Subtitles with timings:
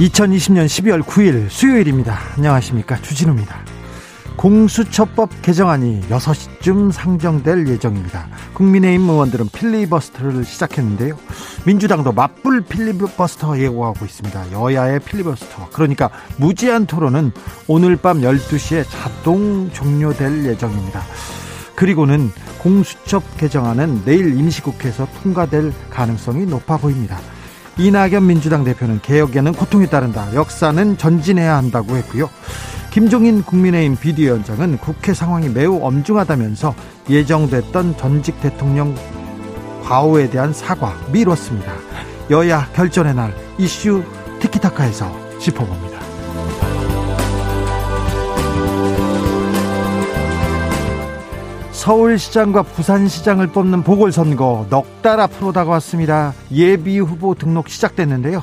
[0.00, 2.18] 2020년 12월 9일 수요일입니다.
[2.36, 2.96] 안녕하십니까.
[3.02, 3.60] 주진우입니다.
[4.36, 8.28] 공수처법 개정안이 6시쯤 상정될 예정입니다.
[8.54, 11.18] 국민의힘 의원들은 필리버스터를 시작했는데요.
[11.66, 14.52] 민주당도 맞불 필리버스터 예고하고 있습니다.
[14.52, 15.68] 여야의 필리버스터.
[15.70, 17.32] 그러니까 무제한 토론은
[17.68, 21.02] 오늘 밤 12시에 자동 종료될 예정입니다.
[21.74, 27.18] 그리고는 공수처 개정안은 내일 임시국회에서 통과될 가능성이 높아 보입니다.
[27.80, 30.28] 이낙연 민주당 대표는 개혁에는 고통이 따른다.
[30.34, 32.28] 역사는 전진해야 한다고 했고요.
[32.90, 36.74] 김종인 국민의힘 비대위원장은 국회 상황이 매우 엄중하다면서
[37.08, 38.94] 예정됐던 전직 대통령
[39.82, 41.72] 과오에 대한 사과 미뤘습니다.
[42.30, 44.04] 여야 결전의 날 이슈
[44.40, 45.89] 티키타카에서 짚어봅니다.
[51.80, 56.34] 서울시장과 부산시장을 뽑는 보궐선거 넉 달 앞으로 다가왔습니다.
[56.52, 58.42] 예비 후보 등록 시작됐는데요.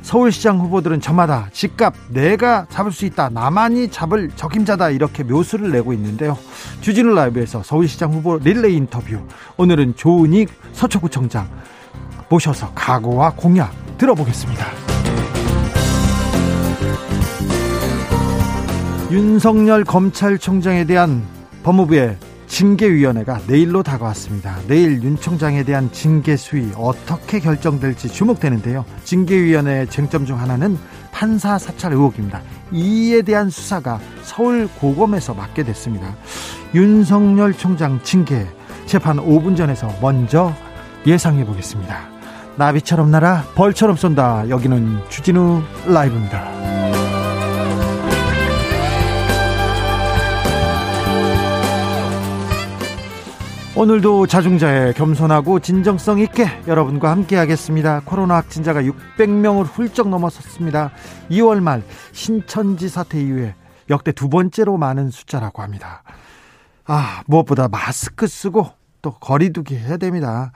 [0.00, 6.36] 서울시장 후보들은 저마다 집값 내가 잡을 수 있다 나만이 잡을 적임자다 이렇게 묘수를 내고 있는데요
[6.80, 9.20] 주진우 라이브에서 서울시장 후보 릴레이 인터뷰
[9.58, 11.48] 오늘은 조은익 서초구청장
[12.28, 14.66] 모셔서 각오와 공약 들어보겠습니다
[19.12, 21.22] 윤석열 검찰총장에 대한
[21.62, 22.16] 법무부의
[22.52, 24.58] 징계위원회가 내일로 다가왔습니다.
[24.68, 28.84] 내일 윤 총장에 대한 징계 수위 어떻게 결정될지 주목되는데요.
[29.04, 30.76] 징계위원회의 쟁점 중 하나는
[31.12, 32.42] 판사 사찰 의혹입니다.
[32.70, 36.14] 이에 대한 수사가 서울 고검에서 맡게 됐습니다.
[36.74, 38.46] 윤석열 총장 징계
[38.84, 40.54] 재판 5분 전에서 먼저
[41.06, 42.06] 예상해 보겠습니다.
[42.56, 44.50] 나비처럼 날아 벌처럼 쏜다.
[44.50, 47.01] 여기는 주진우 라이브입니다.
[53.74, 58.02] 오늘도 자중자애 겸손하고 진정성 있게 여러분과 함께 하겠습니다.
[58.04, 60.90] 코로나 확진자가 600명을 훌쩍 넘어섰습니다.
[61.30, 61.82] 2월 말
[62.12, 63.54] 신천지 사태 이후에
[63.88, 66.02] 역대 두 번째로 많은 숫자라고 합니다.
[66.84, 68.68] 아, 무엇보다 마스크 쓰고
[69.00, 70.52] 또 거리두기 해야 됩니다.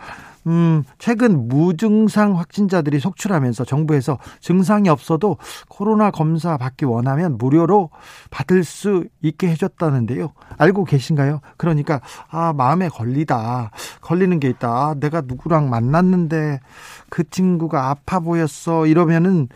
[0.47, 7.91] 음, 최근 무증상 확진자들이 속출하면서 정부에서 증상이 없어도 코로나 검사 받기 원하면 무료로
[8.31, 10.33] 받을 수 있게 해줬다는데요.
[10.56, 11.41] 알고 계신가요?
[11.56, 13.71] 그러니까, 아, 마음에 걸리다.
[14.01, 14.69] 걸리는 게 있다.
[14.69, 16.61] 아, 내가 누구랑 만났는데
[17.09, 18.87] 그 친구가 아파 보였어.
[18.87, 19.49] 이러면은,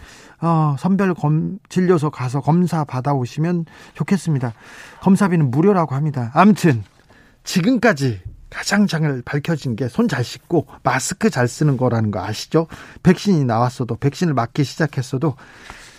[0.42, 4.54] 어, 선별 검, 진료소 가서 검사 받아오시면 좋겠습니다.
[5.02, 6.30] 검사비는 무료라고 합니다.
[6.34, 6.82] 암튼,
[7.44, 12.66] 지금까지 가장 잘 밝혀진 게 손 잘 씻고 마스크 잘 쓰는 거라는 거 아시죠?
[13.02, 15.36] 백신이 나왔어도 백신을 맞기 시작했어도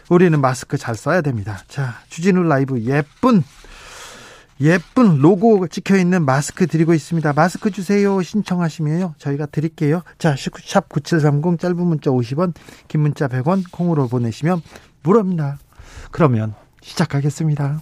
[0.09, 1.63] 우리는 마스크 잘 써야 됩니다.
[1.69, 3.43] 자, 주진우 라이브 예쁜
[4.59, 7.33] 예쁜 로고 찍혀 있는 마스크 드리고 있습니다.
[7.33, 9.15] 마스크 주세요 신청하시면요.
[9.17, 10.03] 저희가 드릴게요.
[10.19, 12.53] 자, 샵 9730 짧은 문자 50원,
[12.87, 14.61] 긴 문자 100원 콩으로 보내시면
[15.01, 15.57] 무료입니다.
[16.11, 17.81] 그러면 시작하겠습니다.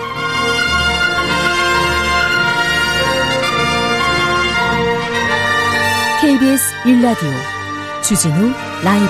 [6.21, 7.31] KBS 1라디오
[8.03, 8.51] 주진우
[8.83, 9.07] 라이브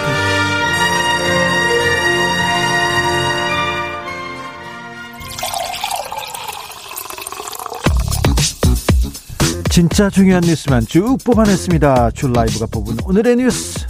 [9.69, 12.11] 진짜 중요한 뉴스만 쭉 뽑아냈습니다.
[12.11, 13.85] 줄 라이브가 뽑은 오늘의 뉴스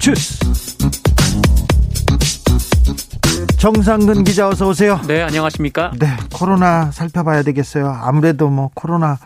[0.00, 0.40] 주스
[3.56, 5.00] 정상근 기자 어서 오세요.
[5.06, 5.92] 네, 안녕하십니까?
[6.00, 7.88] 네, 코로나 살펴봐야 되겠어요.
[7.88, 9.18] 아무래도 뭐 코로나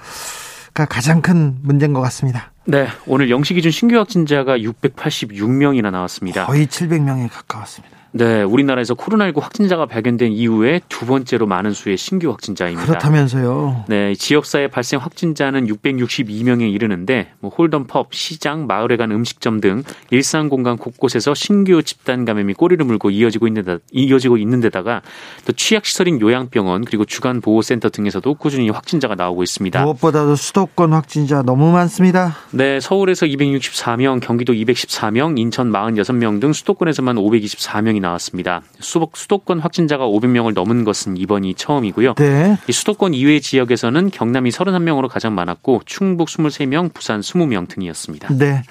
[0.78, 2.52] 가 가장 큰 문제인 것 같습니다.
[2.64, 6.46] 네, 오늘 영시 기준 신규 확진자가 686명이나 나왔습니다.
[6.46, 7.97] 거의 700명에 가까웠습니다.
[8.12, 12.86] 네, 우리나라에서 코로나19 확진자가 발견된 이후에 두 번째로 많은 수의 신규 확진자입니다.
[12.86, 13.84] 그렇다면서요.
[13.88, 20.78] 네, 지역사회 발생 확진자는 662명에 이르는데 뭐 홀덤펍, 시장, 마을에 간 음식점 등 일상 공간
[20.78, 25.02] 곳곳에서 신규 집단 감염이 꼬리를 물고 이어지고 있는 데 이어지고 있는 데다가
[25.46, 29.82] 또 취약 시설인 요양병원 그리고 주간 보호 센터 등에서도 꾸준히 확진자가 나오고 있습니다.
[29.82, 32.36] 무엇보다도 수도권 확진자 너무 많습니다.
[32.52, 38.62] 네, 서울에서 264명, 경기도 214명, 인천 46명 등 수도권에서만 524명이 나왔습니다.
[38.80, 42.14] 수도권 확진자가 500명을 넘은 것은 이번이 처음이고요.
[42.14, 42.56] 네.
[42.68, 48.28] 이 수도권 이외 지역에서는 경남이 31명으로 가장 많았고 충북 23명, 부산 20명 등이었습니다.
[48.34, 48.62] 네.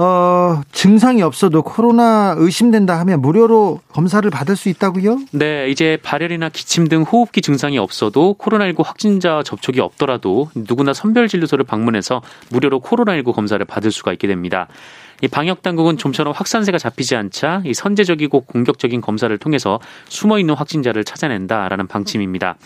[0.00, 5.18] 어, 증상이 없어도 코로나 의심된다 하면 무료로 검사를 받을 수 있다고요?
[5.32, 12.22] 네, 이제 발열이나 기침 등 호흡기 증상이 없어도 코로나19 확진자 접촉이 없더라도 누구나 선별진료소를 방문해서
[12.50, 14.68] 무료로 코로나19 검사를 받을 수가 있게 됩니다.
[15.20, 21.04] 이 방역 당국은 좀처럼 확산세가 잡히지 않자 이 선제적이고 공격적인 검사를 통해서 숨어 있는 확진자를
[21.04, 22.56] 찾아낸다라는 방침입니다.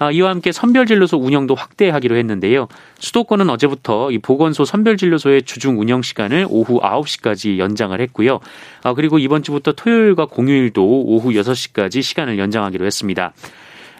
[0.00, 2.66] 아, 이와 함께 선별진료소 운영도 확대하기로 했는데요.
[2.98, 8.40] 수도권은 어제부터 이 보건소 선별진료소의 주중 운영 시간을 오후 9시까지 연장을 했고요.
[8.82, 13.32] 아, 그리고 이번 주부터 토요일과 공휴일도 오후 6시까지 시간을 연장하기로 했습니다.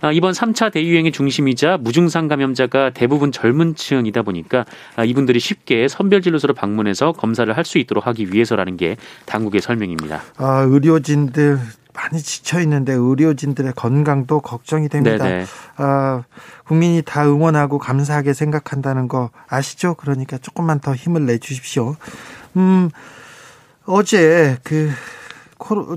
[0.05, 4.67] 아, 이번 3차 대유행의 중심이자 무증상 감염자가 대부분 젊은 층이다 보니까
[5.03, 10.21] 이분들이 쉽게 선별 진료소를 방문해서 검사를 할 수 있도록 하기 위해서라는 게 당국의 설명입니다.
[10.37, 11.59] 아, 의료진들
[11.95, 15.25] 많이 지쳐 있는데 의료진들의 건강도 걱정이 됩니다.
[15.25, 15.47] 네네.
[15.79, 16.25] 아,
[16.67, 19.95] 국민이 다 응원하고 감사하게 생각한다는 거 아시죠?
[19.95, 21.97] 그러니까 조금만 더 힘을 내 주십시오.
[22.59, 22.91] 음,
[23.87, 24.91] 어제 그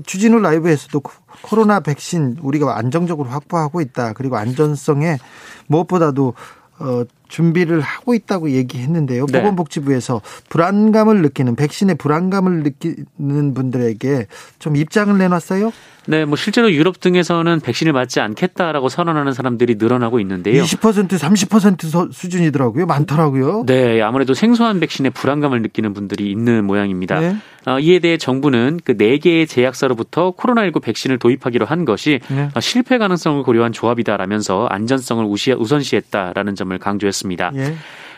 [0.06, 1.02] 주진우 라이브에서도
[1.42, 4.12] 코로나 백신 우리가 안정적으로 확보하고 있다.
[4.12, 5.18] 그리고 안전성에
[5.66, 6.34] 무엇보다도
[6.80, 9.26] 어, 준비를 하고 있다고 얘기했는데요.
[9.26, 9.40] 네.
[9.40, 14.26] 보건복지부에서 불안감을 느끼는 백신의 불안감을 느끼는 분들에게
[14.58, 15.72] 좀 입장을 내놨어요.
[16.08, 20.62] 네, 뭐 실제로 유럽 등에서는 백신을 맞지 않겠다라고 선언하는 사람들이 늘어나고 있는데요.
[20.62, 22.86] 20% 30% 수준이더라고요.
[22.86, 23.64] 많더라고요.
[23.66, 27.20] 네, 아무래도 생소한 백신에 불안감을 느끼는 분들이 있는 모양입니다.
[27.20, 27.36] 네.
[27.66, 32.48] 어, 이에 대해 정부는 그 4개의 제약사로부터 코로나19 백신을 도입하기로 한 것이 네.
[32.54, 37.17] 어, 실패 가능성을 고려한 조합이다라면서 안전성을 우선시했다라는 점을 강조했습니다.
[37.56, 37.74] 예.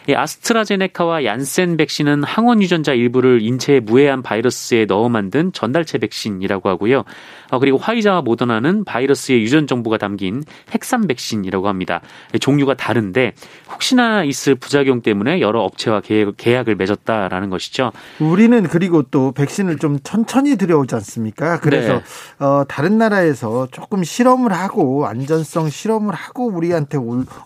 [0.09, 7.05] 이 아스트라제네카와 얀센 백신은 항원 유전자 일부를 인체에 무해한 바이러스에 넣어 만든 전달체 백신이라고 하고요.
[7.51, 12.01] 어, 그리고 화이자와 모더나는 바이러스의 유전 정보가 담긴 핵산 백신이라고 합니다.
[12.41, 13.33] 종류가 다른데
[13.73, 17.91] 혹시나 있을 부작용 때문에 여러 업체와 계약, 을 맺었다라는 것이죠.
[18.21, 21.59] 우리는 그리고 또 백신을 좀 천천히 들여오지 않습니까?
[21.61, 22.45] 그래서 네.
[22.45, 26.99] 어, 다른 나라에서 조금 실험을 하고 안전성 실험을 하고 우리한테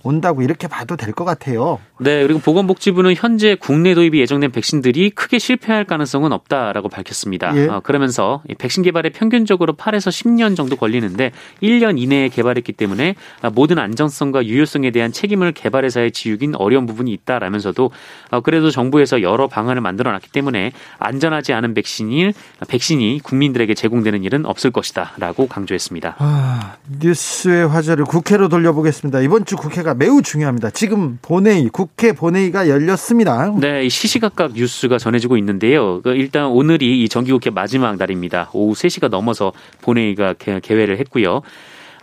[0.02, 1.78] 온다고 이렇게 봐도 될 것 같아요.
[2.00, 7.56] 네, 그리고 보건복지부는 현재 국내 도입이 예정된 백신들이 크게 실패할 가능성은 없다라고 밝혔습니다.
[7.56, 7.66] 예.
[7.66, 11.32] 어, 그러면서 백신 개발에 평균적으로 8에서 10년 정도 걸리는데
[11.62, 13.14] 1년 이내에 개발했기 때문에
[13.52, 17.90] 모든 안정성과 유효성에 대한 책임을 개발회사에 지우긴 어려운 부분이 있다라면서도
[18.30, 22.32] 어, 그래도 정부에서 여러 방안을 만들어놨기 때문에 안전하지 않은 백신이
[22.68, 26.16] 백신이 국민들에게 제공되는 일은 없을 것이다라고 강조했습니다.
[26.18, 29.20] 아, 뉴스의 화제를 국회로 돌려보겠습니다.
[29.20, 30.68] 이번 주 국회가 매우 중요합니다.
[30.70, 33.54] 지금 본회의 국회 본회의 가 열렸습니다.
[33.58, 36.00] 네, 시시각각 뉴스가 전해지고 있는데요.
[36.02, 38.50] 그 일단 오늘이 이 정기국회 마지막 날입니다.
[38.52, 41.42] 오후 3시가 넘어서 본회의가 개회를 했고요.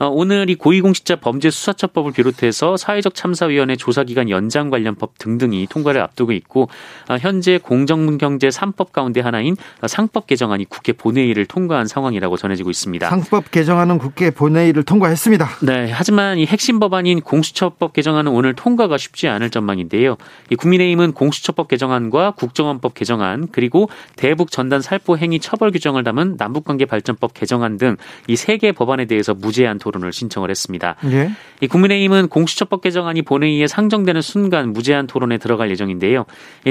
[0.01, 6.69] 어, 오늘 이 고위공직자 범죄수사처법을 비롯해서 사회적 참사위원회 조사기간 연장 관련법 등등이 통과를 앞두고 있고
[7.07, 9.55] 어, 현재 공정경제 3법 가운데 하나인
[9.85, 13.07] 상법 개정안이 국회 본회의를 통과한 상황이라고 전해지고 있습니다.
[13.07, 15.47] 상법 개정안은 국회 본회의를 통과했습니다.
[15.61, 20.17] 네, 하지만 이 핵심 법안인 공수처법 개정안은 오늘 통과가 쉽지 않을 전망인데요.
[20.49, 26.85] 이 국민의힘은 공수처법 개정안과 국정원법 개정안 그리고 대북 전단 살포 행위 처벌 규정을 담은 남북관계
[26.85, 30.95] 발전법 개정안 등 이 세 개 법안에 대해서 무제한 토 토론을 신청을 했습니다.
[31.05, 31.31] 예.
[31.59, 36.25] 이 국민의힘은 공수처법 개정안이 본회의에 상정되는 순간 무제한 토론에 들어갈 예정인데요.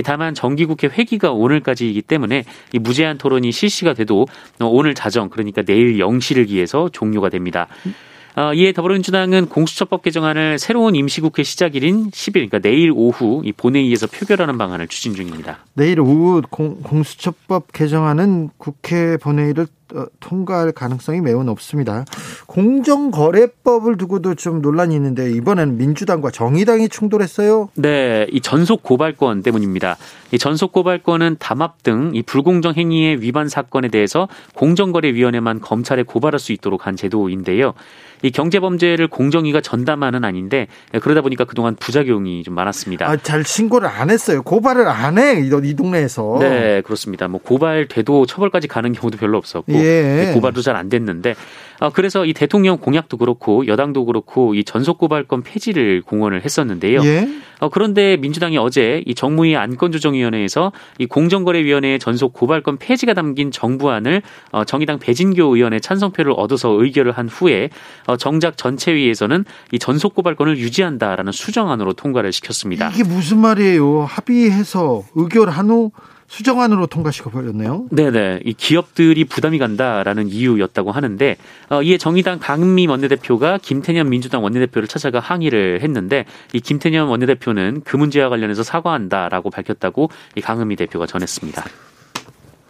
[0.04, 4.26] 다만 정기국회 회기가 오늘까지이기 때문에 이 무제한 토론이 실시가 돼도
[4.60, 7.68] 오늘 자정 그러니까 내일 0시를 기해서 종료가 됩니다.
[8.36, 14.56] 어, 이에 더불어민주당은 공수처법 개정안을 새로운 임시국회 시작일인 10일, 그러니까 내일 오후 이 본회의에서 표결하는
[14.56, 15.58] 방안을 추진 중입니다.
[15.74, 19.79] 내일 오후 공, 공수처법 개정안은 국회 본회의를 어,
[20.20, 22.04] 통과할 가능성이 매우 높습니다.
[22.46, 27.68] 공정거래법을 두고도 좀 논란이 있는데 이번에는 민주당과 정의당이 충돌했어요.
[27.74, 29.96] 네, 이 전속 고발권 때문입니다.
[30.32, 36.52] 이 전속 고발권은 담합 등 이 불공정 행위의 위반 사건에 대해서 공정거래위원회만 검찰에 고발할 수
[36.52, 37.74] 있도록 한 제도인데요.
[38.22, 40.66] 이 경제범죄를 공정위가 전담하는 아닌데
[41.00, 43.08] 그러다 보니까 그동안 부작용이 좀 많았습니다.
[43.08, 44.42] 아, 잘 신고를 안 했어요.
[44.42, 45.40] 고발을 안 해.
[45.40, 46.36] 이, 이 동네에서.
[46.40, 47.28] 네, 그렇습니다.
[47.28, 49.79] 뭐 고발돼도 처벌까지 가는 경우도 별로 없었고 예.
[50.34, 51.34] 고발도 잘 안 됐는데
[51.80, 57.00] 어, 그래서 이 대통령 공약도 그렇고 여당도 그렇고 이 전속 고발권 폐지를 공언을 했었는데요.
[57.04, 57.26] 예.
[57.58, 64.22] 어, 그런데 민주당이 어제 이 정무위 안건조정위원회에서 이 공정거래위원회의 전속 고발권 폐지가 담긴 정부안을
[64.52, 67.70] 어, 정의당 배진교 의원의 찬성표를 얻어서 의결을 한 후에
[68.06, 72.90] 어, 정작 전체위에서는 이 전속 고발권을 유지한다라는 수정안으로 통과를 시켰습니다.
[72.90, 74.04] 이게 무슨 말이에요?
[74.04, 75.92] 합의해서 의결한 후
[76.30, 77.86] 수정안으로 통과시켜 버렸네요.
[77.90, 78.42] 네네.
[78.44, 81.36] 이 기업들이 부담이 간다라는 이유였다고 하는데
[81.70, 87.96] 어, 이에 정의당 강미 원내대표가 김태년 민주당 원내대표를 찾아가 항의를 했는데 이 김태년 원내대표는 그
[87.96, 91.64] 문제와 관련해서 사과한다라고 밝혔다고 이 강은미 대표가 전했습니다.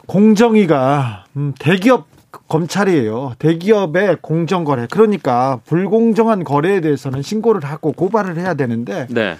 [0.06, 2.08] 공정위가 음, 대기업
[2.48, 3.34] 검찰이에요.
[3.38, 4.86] 대기업의 공정거래.
[4.90, 9.36] 그러니까 불공정한 거래에 대해서는 신고를 하고 고발을 해야 되는데 네.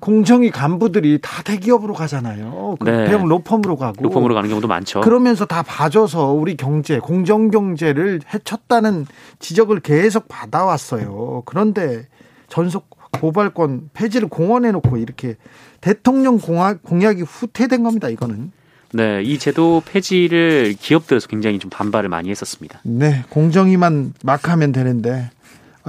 [0.00, 2.76] 공정위 간부들이 다 대기업으로 가잖아요.
[2.80, 3.06] 그 네.
[3.06, 4.02] 대형 로펌으로 가고.
[4.02, 5.02] 로펌으로 가는 경우도 많죠.
[5.02, 9.06] 그러면서 다 봐줘서 우리 경제, 공정 경제를 해쳤다는
[9.38, 11.42] 지적을 계속 받아왔어요.
[11.44, 12.06] 그런데
[12.48, 15.36] 전속 고발권 폐지를 공언해 놓고 이렇게
[15.80, 18.08] 대통령 공약, 공약이 후퇴된 겁니다.
[18.08, 18.52] 이거는.
[18.92, 22.80] 네, 이 제도 폐지를 기업들에서 굉장히 좀 반발을 많이 했었습니다.
[22.82, 25.39] 네, 공정위만 마크하면 되는데 어,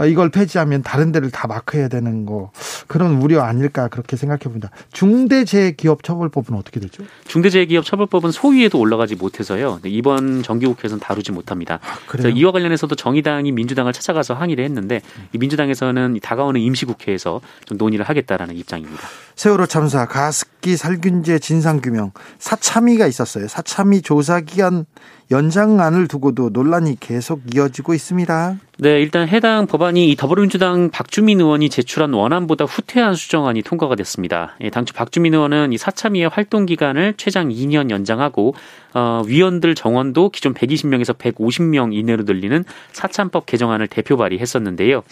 [0.07, 2.51] 이걸 폐지하면 다른 데를 다 마크해야 되는 거
[2.87, 4.69] 그런 우려 아닐까 그렇게 생각해 봅니다.
[4.93, 7.03] 중대재해기업처벌법은 어떻게 되죠?
[7.27, 9.79] 중대재해기업처벌법은 소위에도 올라가지 못해서요.
[9.81, 11.79] 네, 이번 정기국회에서는 다루지 못합니다.
[12.07, 12.37] 그래서 그래요?
[12.37, 15.01] 이와 관련해서도 정의당이 민주당을 찾아가서 항의를 했는데
[15.33, 19.01] 이 민주당에서는 이 다가오는 임시국회에서 좀 논의를 하겠다라는 입장입니다.
[19.35, 23.47] 세월호 참사 가습기 살균제 진상 규명 사참위가 있었어요.
[23.47, 24.85] 사참위 조사 기간
[25.31, 28.57] 연장안을 두고도 논란이 계속 이어지고 있습니다.
[28.79, 34.55] 네, 일단 해당 법안이 이 더불어민주당 박주민 의원이 제출한 원안보다 후퇴한 수정안이 통과가 됐습니다.
[34.61, 38.55] 예, 당초 박주민 의원은 이 사참위의 활동 기간을 최장 2년 연장하고
[38.93, 45.03] 어, 위원들 정원도 기존 120명에서 150명 이내로 늘리는 사참법 개정안을 대표 발의했었는데요.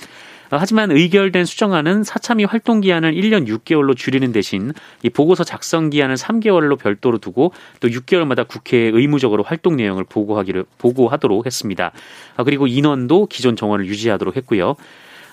[0.51, 6.15] 어, 하지만 의결된 수정안은 사참위 활동 기한을 1년 6개월로 줄이는 대신 이 보고서 작성 기한을
[6.15, 11.91] 3개월로 별도로 두고 또 6개월마다 국회에 의무적으로 활동 내용을 보고하기를 보고하도록 했습니다.
[12.35, 14.75] 아, 그리고 인원도 기존 정원을 유지하도록 했고요.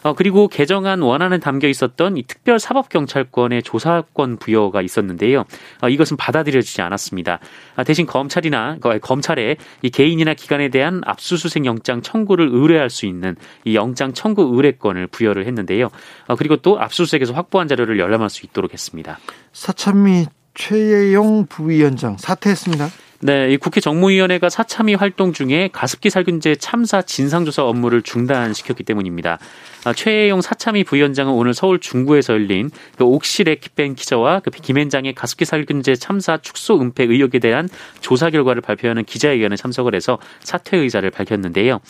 [0.07, 5.45] 어, 그리고 개정안 원안에 담겨 있었던 이 특별 사법 경찰권의 조사권 부여가 있었는데요.
[5.83, 7.41] 어, 이것은 받아들여지지 않았습니다.
[7.75, 13.35] 아, 대신 검찰이나 거- 검찰에 이 개인이나 기관에 대한 압수수색 영장 청구를 의뢰할 수 있는
[13.65, 15.89] 이 영장 청구 의뢰권을 부여를 했는데요.
[16.29, 19.19] 어, 그리고 또 압수수색에서 확보한 자료를 열람할 수 있도록 했습니다.
[19.53, 22.89] 사참위 최예용 부위원장 사퇴했습니다.
[23.20, 29.38] 네, 이 국회 정무위원회가 사참위 활동 중에 가습기 살균제 참사 진상조사 업무를 중단시켰기 때문입니다.
[29.85, 35.44] 아, 최혜용 사참위 부위원장은 오늘 서울 중구에서 열린 그 옥시 레키펜 기자와 그 김앤장의 가습기
[35.46, 37.68] 살균제 참사 축소 은폐 의혹에 대한
[38.00, 41.80] 조사 결과를 발표하는 기자회견에 참석을 해서 사퇴 의사를 밝혔는데요.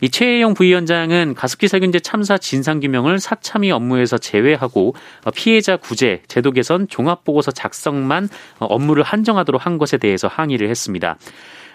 [0.00, 6.52] 이 최혜영 부위원장은 가습기 살균제 참사 진상 규명을 사참위 업무에서 제외하고 어, 피해자 구제, 제도
[6.52, 8.28] 개선, 종합 보고서 작성만
[8.58, 11.18] 어, 업무를 한정하도록 한 것에 대해서 항의를 했습니다.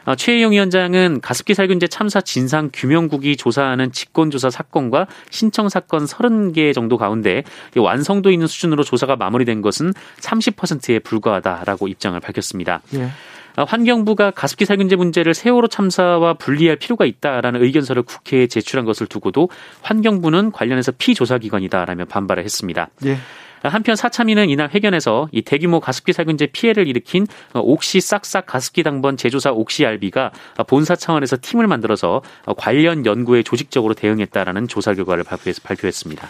[0.06, 6.98] 어, 최혜영 위원장은 가습기 살균제 참사 진상 규명국이 조사하는 직권조사 사건과 신청 사건 30개 정도
[6.98, 7.44] 가운데
[7.76, 12.82] 이 완성도 있는 수준으로 조사가 마무리된 것은 30%에 불과하다라고 입장을 밝혔습니다.
[12.94, 13.10] 예.
[13.56, 19.50] 아, 환경부가 가습기 살균제 문제를 세월호 참사와 분리할 필요가 있다라는 의견서를 국회에 제출한 것을 두고도
[19.82, 22.90] 환경부는 관련해서 피조사기관이다라며 반발을 했습니다.
[23.06, 23.18] 예.
[23.64, 28.84] 아, 한편 사참위는 이날 회견에서 이 대규모 가습기 살균제 피해를 일으킨 어, 옥시 싹싹 가습기
[28.84, 30.32] 당번 제조사 옥시알비가
[30.68, 36.28] 본사 차원에서 팀을 만들어서 어, 관련 연구에 조직적으로 대응했다라는 조사 결과를 발표했, 발표했습니다.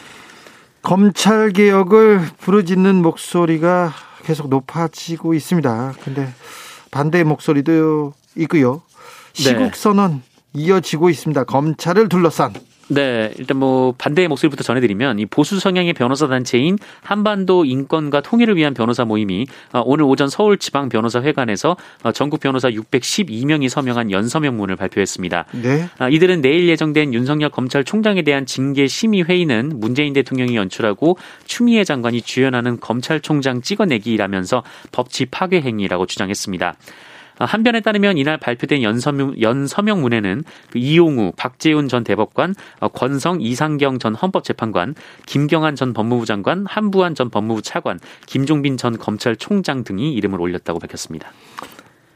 [0.81, 3.91] 검찰 개혁을 부르짖는 목소리가
[4.23, 5.93] 계속 높아지고 있습니다.
[6.03, 6.27] 근데
[6.95, 8.81] 반대의 목소리도 있고요.
[9.33, 10.21] 시국 선언
[10.53, 11.43] 이어지고 있습니다.
[11.43, 12.53] 검찰을 둘러싼
[12.87, 18.73] 네, 일단 뭐 반대의 목소리부터 전해드리면 이 보수 성향의 변호사 단체인 한반도 인권과 통일을 위한
[18.73, 24.75] 변호사 모임이 어, 오늘 오전 서울 지방 변호사 회관에서 어, 전국 변호사 612명이 서명한 연서명문을
[24.75, 25.45] 발표했습니다.
[25.63, 25.89] 네.
[25.97, 32.21] 아, 이들은 내일 예정된 윤석열 검찰총장에 대한 징계 심의 회의는 문재인 대통령이 연출하고 추미애 장관이
[32.21, 36.75] 주연하는 검찰총장 찍어내기라면서 법치 파괴 행위라고 주장했습니다.
[37.37, 43.99] 아, 한변에 따르면 이날 발표된 연서명, 연서명문에는 그 이용우, 박재훈 전 대법관, 어, 권성, 이상경
[43.99, 50.39] 전 헌법재판관, 김경한 전 법무부 장관, 한부안 전 법무부 차관, 김종빈 전 검찰총장 등이 이름을
[50.39, 51.31] 올렸다고 밝혔습니다.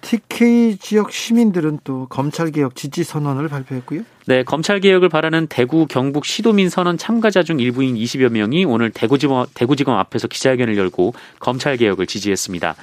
[0.01, 4.01] TK 지역 시민들은 또 검찰 개혁 지지 선언을 발표했고요.
[4.25, 9.47] 네, 검찰 개혁을 바라는 대구 경북 시도민 선언 참가자 중 일부인 20여 명이 오늘 대구지검,
[9.53, 12.75] 대구지검 앞에서 기자회견을 열고 검찰 개혁을 지지했습니다.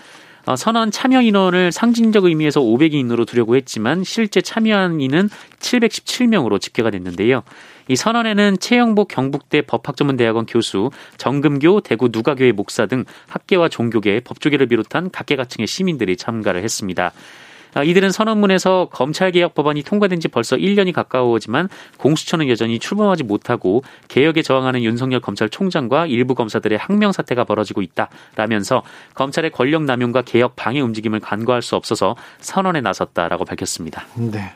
[0.47, 7.43] 어, 선언 참여 인원을 상징적 의미에서 500인으로 두려고 했지만 실제 참여한 인은 717명으로 집계가 됐는데요.
[7.89, 15.11] 이 선언에는 최영복 경북대 법학전문대학원 교수, 정금교 대구 누가교회 목사 등 학계와 종교계, 법조계를 비롯한
[15.11, 17.13] 각계각층의 시민들이 참가를 했습니다.
[17.77, 21.69] 아, 이들은 선언문에서 검찰개혁 법안이 통과된 지 벌써 1년이 가까워지만
[21.99, 28.83] 공수처는 여전히 출범하지 못하고 개혁에 저항하는 윤석열 검찰총장과 일부 검사들의 항명 사태가 벌어지고 있다라면서
[29.15, 34.07] 검찰의 권력 남용과 개혁 방해 움직임을 간과할 수 없어서 선언에 나섰다라고 밝혔습니다.
[34.15, 34.55] 네.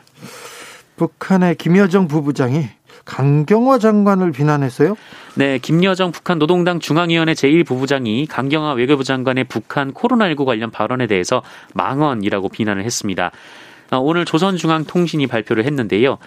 [0.95, 2.69] 북한의 김여정 부부장이
[3.05, 4.95] 강경화 장관을 비난했어요?
[5.35, 11.41] 네, 김여정 북한 노동당 중앙위원회 제1부부장이 강경화 외교부 장관의 북한 코로나19 관련 발언에 대해서
[11.73, 13.31] 망언이라고 비난을 했습니다.
[13.91, 16.17] 어, 오늘 조선중앙통신이 발표를 했는데요.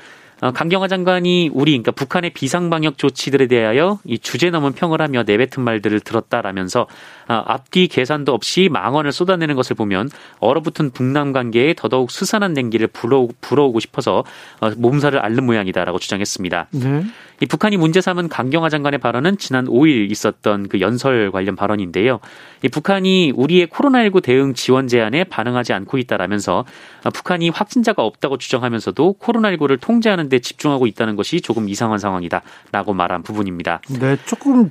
[0.44, 5.22] 어, 강경화 장관이 우리 그러니까 북한의 비상 방역 조치들에 대하여 이 주제 넘은 평을 하며
[5.22, 10.10] 내뱉은 말들을 들었다라면서 어, 앞뒤 계산도 없이 망언을 쏟아내는 것을 보면
[10.40, 14.22] 얼어붙은 북남 관계에 더더욱 수산한 냉기를 불어, 불어오고 싶어서
[14.60, 16.66] 어, 몸살을 앓는 모양이다라고 주장했습니다.
[16.72, 17.04] 네.
[17.40, 22.20] 이 북한이 문제 삼은 강경화 장관의 발언은 지난 5일 있었던 그 연설 관련 발언인데요.
[22.62, 26.64] 이 북한이 우리의 코로나19 대응 지원 제안에 반응하지 않고 있다라면서
[27.12, 33.80] 북한이 확진자가 없다고 주장하면서도 코로나19를 통제하는 데 집중하고 있다는 것이 조금 이상한 상황이다라고 말한 부분입니다.
[34.00, 34.70] 네, 조금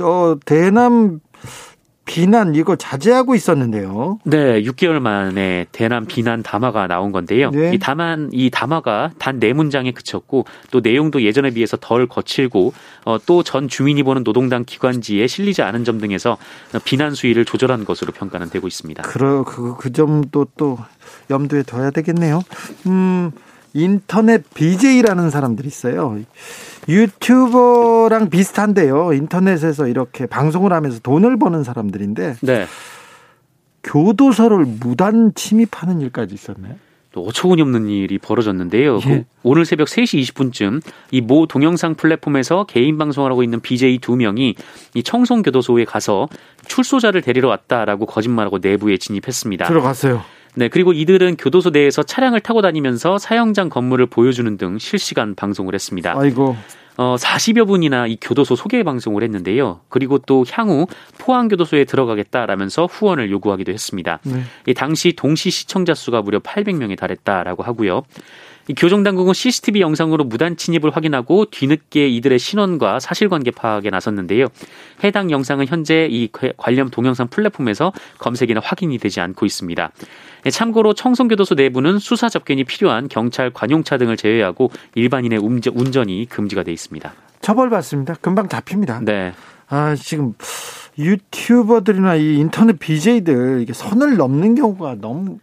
[0.00, 1.20] 어 대남
[2.06, 4.18] 비난 이거 자제하고 있었는데요.
[4.24, 7.50] 네, 6개월 만에 대남 비난 담화가 나온 건데요.
[7.50, 7.72] 네.
[7.74, 12.72] 이 다만 이 담화가 단 네 문장에 그쳤고 또 내용도 예전에 비해서 덜 거칠고
[13.04, 16.38] 어, 또 전 주민이 보는 노동당 기관지에 실리지 않은 점 등에서
[16.84, 19.02] 비난 수위를 조절한 것으로 평가는 되고 있습니다.
[19.02, 20.78] 그러 그, 그 점도 또
[21.30, 22.42] 염두에 둬야 되겠네요.
[22.86, 23.32] 음,
[23.72, 26.18] 인터넷 BJ라는 사람들이 있어요.
[26.88, 29.12] 유튜버랑 비슷한데요.
[29.12, 32.66] 인터넷에서 이렇게 방송을 하면서 돈을 버는 사람들인데 네.
[33.82, 36.74] 교도소를 무단 침입하는 일까지 있었네요.
[37.12, 38.98] 또 어처구니 없는 일이 벌어졌는데요.
[39.06, 39.08] 예.
[39.08, 44.16] 그 오늘 새벽 3시 20분쯤 이 모 동영상 플랫폼에서 개인 방송을 하고 있는 BJ 두
[44.16, 44.56] 명이
[44.94, 46.28] 이 청송교도소에 가서
[46.66, 49.66] 출소자를 데리러 왔다라고 거짓말하고 내부에 진입했습니다.
[49.66, 50.22] 들어갔어요.
[50.54, 56.14] 네, 그리고 이들은 교도소 내에서 차량을 타고 다니면서 사형장 건물을 보여주는 등 실시간 방송을 했습니다.
[56.16, 56.56] 아이고.
[56.96, 59.80] 어, 40여 분이나 이 교도소 소개 방송을 했는데요.
[59.88, 60.86] 그리고 또 향후
[61.18, 64.20] 포항교도소에 들어가겠다라면서 후원을 요구하기도 했습니다.
[64.22, 64.42] 네.
[64.68, 68.02] 이 당시 동시 시청자 수가 무려 800명에 달했다라고 하고요.
[68.68, 74.46] 이 교정 당국은 CCTV 영상으로 무단 침입을 확인하고 뒤늦게 이들의 신원과 사실관계 파악에 나섰는데요.
[75.02, 79.90] 해당 영상은 현재 이 관련 동영상 플랫폼에서 검색이나 확인이 되지 않고 있습니다.
[80.46, 86.72] 예, 참고로 청송교도소 내부는 수사 접견이 필요한 경찰 관용차 등을 제외하고 일반인의 운전이 금지가 돼
[86.72, 87.12] 있습니다.
[87.40, 88.14] 처벌받습니다.
[88.20, 89.00] 금방 잡힙니다.
[89.00, 89.32] 네.
[89.68, 90.34] 아 지금
[90.98, 95.38] 유튜버들이나 이 인터넷 BJ들 이게 선을 넘는 경우가 너무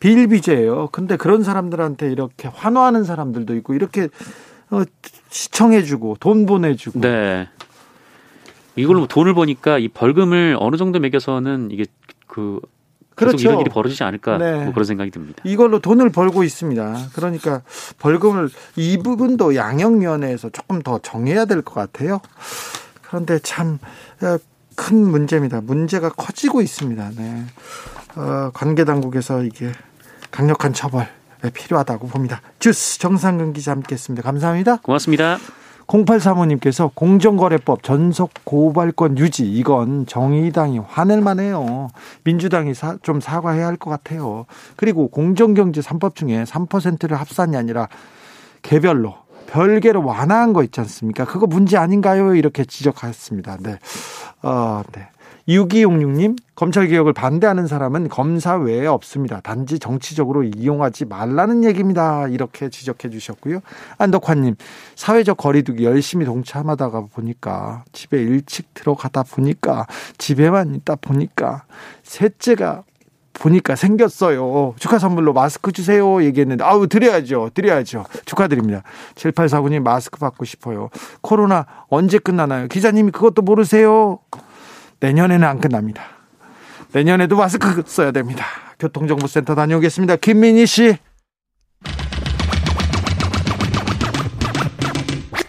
[0.00, 0.88] 비일비재예요.
[0.92, 4.08] 근데 그런 사람들한테 이렇게 환호하는 사람들도 있고 이렇게
[4.70, 4.82] 어,
[5.30, 7.00] 시청해주고 돈 보내주고.
[7.00, 7.48] 네.
[8.76, 11.84] 이걸로 돈을 버니까 이 벌금을 어느 정도 매겨서는 이게
[12.28, 12.60] 그
[13.16, 13.48] 계속 그렇죠.
[13.48, 14.64] 이런 일이 벌어지지 않을까 네.
[14.64, 15.42] 뭐 그런 생각이 듭니다.
[15.44, 17.08] 이걸로 돈을 벌고 있습니다.
[17.14, 17.62] 그러니까
[17.98, 22.20] 벌금을 이 부분도 양형면에서 조금 더 정해야 될 것 같아요.
[23.02, 23.78] 그런데 참큰
[24.22, 25.60] 어, 문제입니다.
[25.60, 27.10] 문제가 커지고 있습니다.
[27.16, 27.44] 네.
[28.18, 29.70] 어, 관계 당국에서 이게
[30.32, 31.06] 강력한 처벌
[31.54, 32.42] 필요하다고 봅니다.
[32.58, 34.22] 주스 정상근 기자 함께했습니다.
[34.28, 34.78] 감사합니다.
[34.78, 35.38] 고맙습니다.
[35.86, 41.88] 0835님께서 공정거래법 전속 고발권 유지 이건 정의당이 화낼 만 해요.
[42.24, 44.44] 민주당이 사, 좀 사과해야 할 것 같아요.
[44.76, 47.88] 그리고 공정경제 3법 중에 3%를 합산이 아니라
[48.62, 49.14] 개별로
[49.46, 51.24] 별개로 완화한 거 있지 않습니까?
[51.24, 52.34] 그거 문제 아닌가요?
[52.34, 53.58] 이렇게 지적했습니다.
[53.62, 53.78] 네.
[54.42, 55.08] 어, 네.
[55.48, 59.40] 6266님, 검찰개혁을 반대하는 사람은 검사 외에 없습니다.
[59.40, 62.28] 단지 정치적으로 이용하지 말라는 얘기입니다.
[62.28, 63.60] 이렇게 지적해 주셨고요.
[63.96, 64.56] 안덕환님,
[64.94, 69.86] 사회적 거리두기 열심히 동참하다가 보니까 집에 일찍 들어가다 보니까
[70.18, 71.64] 집에만 있다 보니까
[72.02, 72.84] 셋째가
[73.32, 74.74] 보니까 생겼어요.
[74.78, 76.22] 축하 선물로 마스크 주세요.
[76.24, 77.50] 얘기했는데, 아우, 드려야죠.
[77.54, 78.04] 드려야죠.
[78.26, 78.82] 축하드립니다.
[79.14, 80.90] 7849님 마스크 받고 싶어요.
[81.20, 82.66] 코로나 언제 끝나나요?
[82.66, 84.18] 기자님이 그것도 모르세요?
[85.00, 86.02] 내년에는 안 끝납니다.
[86.92, 88.44] 내년에도 마스크 써야 됩니다.
[88.78, 90.16] 교통정보센터 다녀오겠습니다.
[90.16, 90.96] 김민희 씨.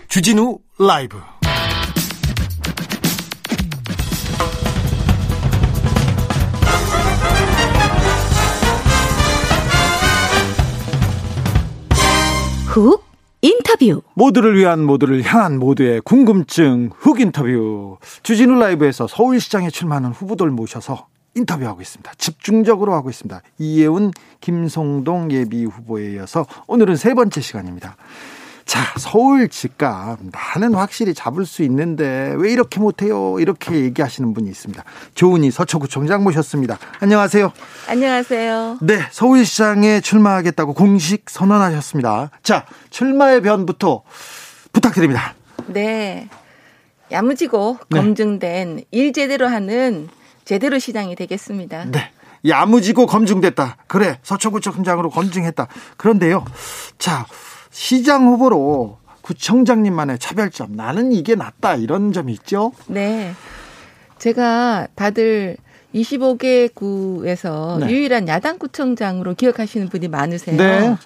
[0.08, 1.20] 주진우 라이브.
[12.68, 13.09] 훅
[13.42, 14.02] 인터뷰.
[14.16, 17.98] 모두를 위한 모두를 향한 모두의 궁금증 훅 인터뷰.
[18.24, 22.12] 주진우 라이브에서 서울시장에 출마하는 후보들 모셔서 인터뷰하고 있습니다.
[22.18, 23.42] 집중적으로 하고 있습니다.
[23.60, 27.96] 이예훈, 김송동 예비 후보에 이어서 오늘은 세 번째 시간입니다.
[28.70, 33.40] 자, 서울 집값 나는 확실히 잡을 수 있는데 왜 이렇게 못해요?
[33.40, 34.84] 이렇게 얘기하시는 분이 있습니다.
[35.16, 36.78] 조은희 서초구청장 모셨습니다.
[37.00, 37.52] 안녕하세요.
[37.88, 38.78] 안녕하세요.
[38.84, 42.30] 네, 서울시장에 출마하겠다고 공식 선언하셨습니다.
[42.44, 44.04] 자, 출마의 변부터
[44.72, 45.34] 부탁드립니다.
[45.66, 46.30] 네.
[47.12, 48.00] 야무지고 네.
[48.00, 50.10] 검증된 일 제대로 하는
[50.46, 51.86] 제대로 시장이 되겠습니다.
[51.86, 52.12] 네.
[52.48, 53.78] 야무지고 검증됐다.
[53.88, 55.68] 그래, 서초구청장으로 검증했다.
[55.98, 56.46] 그런데요.
[57.00, 57.26] 자,
[57.80, 62.74] 시장 후보로 구청장님만의 차별점 나는 이게 낫다 이런 점이 있죠.
[62.88, 63.32] 네.
[64.18, 65.56] 제가 다들
[65.96, 67.90] 25개 구에서 네.
[67.90, 70.58] 유일한 야당 구청장으로 기억하시는 분이 많으세요.
[70.58, 70.98] 네.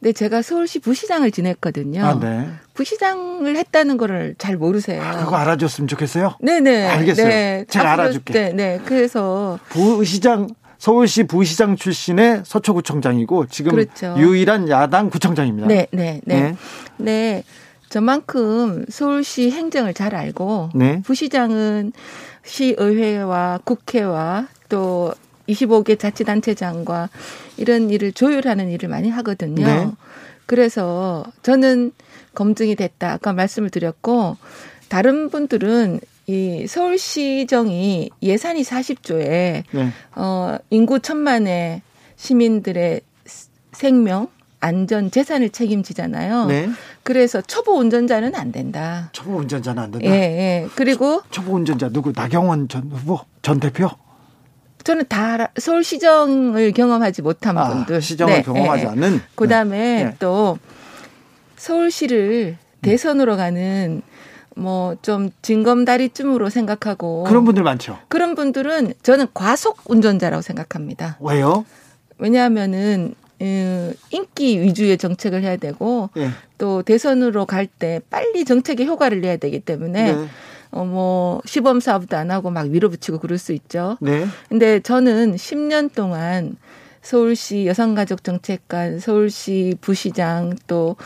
[0.00, 2.02] 근데 제가 서울시 부시장을 지냈거든요.
[2.02, 2.48] 아, 네.
[2.72, 5.02] 부시장을 했다는 거를 잘 모르세요.
[5.02, 6.38] 아, 그거 알아줬으면 좋겠어요.
[6.40, 6.86] 네네.
[6.86, 7.28] 알겠어요.
[7.28, 7.64] 네.
[7.68, 8.32] 제가 알아줄게.
[8.32, 8.80] 네, 네.
[8.86, 10.48] 그래서 부시장
[10.78, 14.14] 서울시 부시장 출신의 서초구청장이고 지금 그렇죠.
[14.18, 15.68] 유일한 야당 구청장입니다.
[15.68, 16.40] 네, 네, 네.
[16.40, 16.56] 네.
[16.98, 17.44] 네.
[17.88, 21.02] 저만큼 서울시 행정을 잘 알고 네.
[21.02, 21.92] 부시장은
[22.44, 25.14] 시의회와 국회와 또
[25.48, 27.08] 25개 자치단체장과
[27.56, 29.64] 이런 일을 조율하는 일을 많이 하거든요.
[29.64, 29.90] 네.
[30.46, 31.92] 그래서 저는
[32.34, 33.12] 검증이 됐다.
[33.12, 34.36] 아까 말씀을 드렸고
[34.88, 39.92] 다른 분들은 이 서울시정이 예산이 40조에 네.
[40.16, 41.82] 어 인구 천만의
[42.16, 43.00] 시민들의
[43.72, 46.46] 생명 안전 재산을 책임지잖아요.
[46.46, 46.68] 네.
[47.04, 49.10] 그래서 초보 운전자는 안 된다.
[49.12, 50.06] 초보 운전자는 안 된다.
[50.08, 50.68] 예, 예.
[50.74, 53.88] 그리고 초, 보 운전자 누구 나경원 전 후보 전 대표?
[54.82, 58.02] 저는 다 서울시정을 경험하지 못한 아, 분들.
[58.02, 58.90] 시정을 네, 경험하지 네.
[58.90, 59.20] 않은.
[59.36, 60.16] 그다음에 네.
[60.18, 60.58] 또
[61.56, 64.02] 서울시를 대선으로 가는
[64.56, 67.98] 뭐 좀 징검다리쯤으로 생각하고 그런 분들 많죠.
[68.08, 71.18] 그런 분들은 저는 과속 운전자라고 생각합니다.
[71.20, 71.64] 왜요?
[72.18, 76.30] 왜냐하면은 음, 인기 위주의 정책을 해야 되고 네.
[76.56, 80.26] 또 대선으로 갈 때 빨리 정책의 효과를 내야 되기 때문에 네.
[80.70, 83.98] 어뭐 시범 사업도 안 하고 막 밀어붙이고 그럴 수 있죠.
[84.00, 84.26] 네.
[84.48, 86.56] 근데 저는 10년 동안
[87.06, 90.96] 서울시 여성가족정책관, 서울시 부시장 또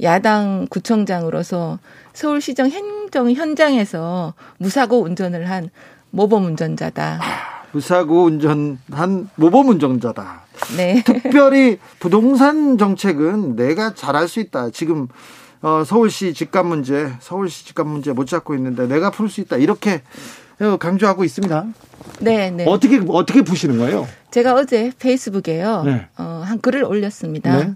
[0.00, 1.80] 야당 구청장으로서
[2.12, 5.70] 서울시정 행정 현장에서 무사고 운전을 한
[6.10, 7.18] 모범 운전자다.
[7.20, 10.42] 아, 무사고 운전한 모범 운전자다.
[10.76, 11.02] 네.
[11.04, 14.70] 특별히 부동산 정책은 내가 잘할 수 있다.
[14.70, 15.08] 지금
[15.60, 19.56] 어, 서울시 집값 문제, 서울시 집값 문제 못 잡고 있는데 내가 풀 수 있다.
[19.56, 20.02] 이렇게
[20.78, 21.66] 강조하고 있습니다.
[22.20, 22.64] 네, 네.
[22.66, 24.08] 어떻게 어떻게 푸시는 거예요?
[24.30, 25.82] 제가 어제 페이스북에요.
[25.84, 26.06] 네.
[26.18, 27.56] 어, 한 글을 올렸습니다.
[27.56, 27.74] 네.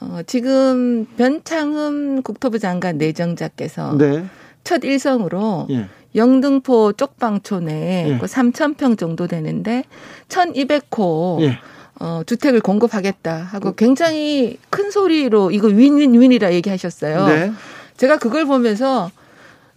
[0.00, 4.24] 어, 지금 변창흠 국토부 장관 내정자께서 네.
[4.64, 5.88] 첫 일성으로 예.
[6.14, 8.18] 영등포 쪽방촌 에 예.
[8.18, 9.84] 그 3,000평 정도 되는데
[10.28, 11.58] 1,200호 예.
[12.00, 17.26] 어, 주택을 공급하겠다 하고 굉장히 큰 소리로 이거 윈윈윈이라 얘기하셨어요.
[17.26, 17.52] 네.
[17.96, 19.10] 제가 그걸 보면서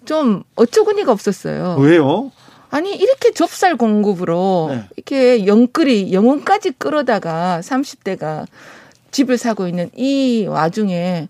[0.05, 1.77] 좀 어처구니가 없었어요.
[1.79, 2.31] 왜요?
[2.69, 4.83] 아니 이렇게 좁쌀 공급으로 네.
[4.95, 8.45] 이렇게 영끌이 영혼까지 끌어다가 30대가
[9.11, 11.27] 집을 사고 있는 이 와중에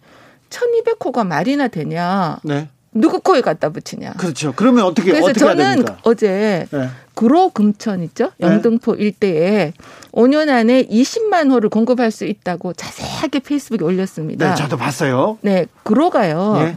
[0.49, 2.39] 1200호가 말이나 되냐.
[2.43, 2.69] 네.
[2.93, 4.13] 누구 코에 갖다 붙이냐.
[4.13, 4.53] 그렇죠.
[4.55, 6.89] 그러면 어떻게 그래서 어떻게 저는 어제 네.
[7.13, 8.31] 구로 금천 있죠?
[8.37, 8.47] 네.
[8.47, 9.03] 영등포 네.
[9.03, 9.73] 일대에
[10.11, 14.49] 5년 안에 20만 호를 공급할 수 있다고 자세하게 페이스북에 올렸습니다.
[14.49, 15.37] 네, 저도 봤어요.
[15.41, 16.75] 네, 구로가요.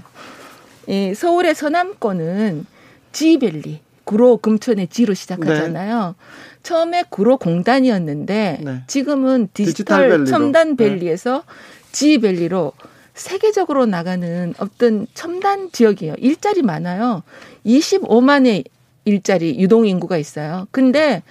[0.87, 1.11] 네.
[1.11, 2.67] 이 서울의 서남권은
[3.13, 6.15] 지벨리, 구로 금천의 지로 시작하잖아요.
[6.19, 6.25] 네.
[6.63, 8.83] 처음에 구로 공단이었는데 네.
[8.87, 10.85] 지금은 디지털, 디지털 첨단 네.
[10.89, 11.45] 밸리에서
[11.93, 12.73] 지벨리로
[13.15, 16.15] 세계적으로 나가는 어떤 첨단 지역이에요.
[16.19, 17.23] 일자리 많아요.
[17.65, 18.65] 25만의
[19.05, 20.67] 일자리 유동 인구가 있어요.
[20.71, 21.23] 근데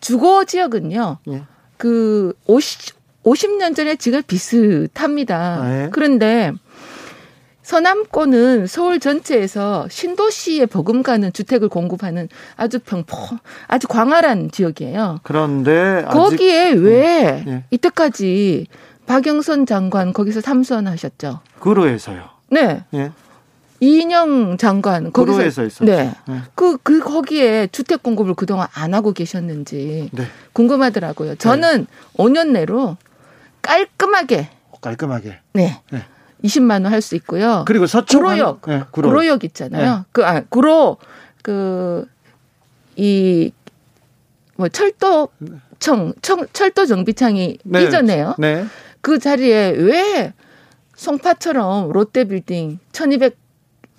[0.00, 1.18] 주거 지역은요.
[1.28, 1.42] 예.
[1.76, 5.36] 그 50, 50년 전에 지금 비슷합니다.
[5.60, 5.88] 아, 예.
[5.90, 6.52] 그런데
[7.68, 13.14] 서남권은 서울 전체에서 신도시에 버금가는 주택을 공급하는 아주 평포,
[13.66, 15.18] 아주 광활한 지역이에요.
[15.22, 17.64] 그런데 거기에 왜 네.
[17.70, 18.68] 이때까지
[19.04, 21.40] 박영선 장관 거기서 삼선하셨죠?
[21.60, 22.30] 그로에서요.
[22.50, 22.84] 네.
[22.90, 23.12] 네.
[23.80, 25.84] 이인영 장관 거기서 있었죠.
[25.84, 26.14] 네.
[26.26, 26.40] 네.
[26.54, 30.24] 그, 그 거기에 주택 공급을 그동안 안 하고 계셨는지 네.
[30.54, 31.34] 궁금하더라고요.
[31.34, 31.86] 저는 네.
[32.16, 32.96] 5년 내로
[33.60, 34.48] 깔끔하게
[34.80, 35.82] 깔끔하게 네.
[35.90, 36.02] 네.
[36.44, 37.64] 20만 원 할 수 있고요.
[37.66, 39.08] 그리고 서초 구로역, 네, 구로.
[39.08, 39.96] 구로역 있잖아요.
[39.98, 40.02] 네.
[40.12, 40.98] 그, 아, 구로,
[41.42, 42.06] 그,
[42.96, 43.52] 이,
[44.56, 45.28] 뭐, 철도
[45.78, 47.84] 청, 청, 철도 정비창이 네.
[47.84, 48.34] 이전에요.
[48.38, 48.64] 네.
[49.00, 50.32] 그 자리에 왜
[50.96, 53.36] 송파처럼 롯데 빌딩 1200,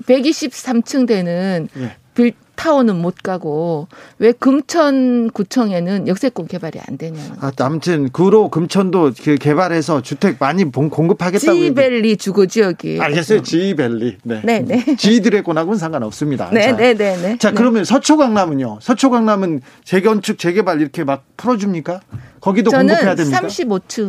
[0.05, 1.95] 123층 되는 네.
[2.13, 7.31] 빌, 뉴 타운은 못 가고 왜 금천구청에는 역세권 개발이 안 되냐는.
[7.39, 11.57] 아, 아무튼 구로 금천도 그 개발해서 주택 많이 공급하겠다고.
[11.57, 12.99] G밸리 주거 지역이.
[12.99, 13.43] 알겠어요.
[13.43, 14.17] 지벨리.
[14.23, 14.41] 네.
[14.43, 14.95] 네, 네.
[14.97, 16.49] 지드래곤하고는 상관없습니다.
[16.51, 17.37] 네, 자, 네, 네, 네.
[17.37, 18.79] 자, 그러면 서초 강남은요.
[18.81, 22.01] 서초 강남은 재건축 재개발 이렇게 막 풀어 줍니까?
[22.41, 23.39] 거기도 공급해야 됩니까?
[23.39, 23.99] 35층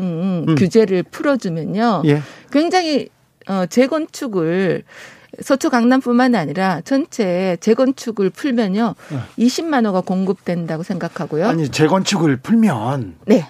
[0.49, 0.55] 음.
[0.57, 2.03] 규제를 풀어 주면요.
[2.07, 2.21] 예.
[2.51, 3.11] 굉장히
[3.47, 4.83] 어, 재건축을
[5.43, 8.95] 서초 강남뿐만 아니라 전체 재건축을 풀면요.
[9.11, 9.19] 네.
[9.47, 11.47] 20만 호가 공급된다고 생각하고요.
[11.49, 13.47] 아니, 재건축을 풀면 네.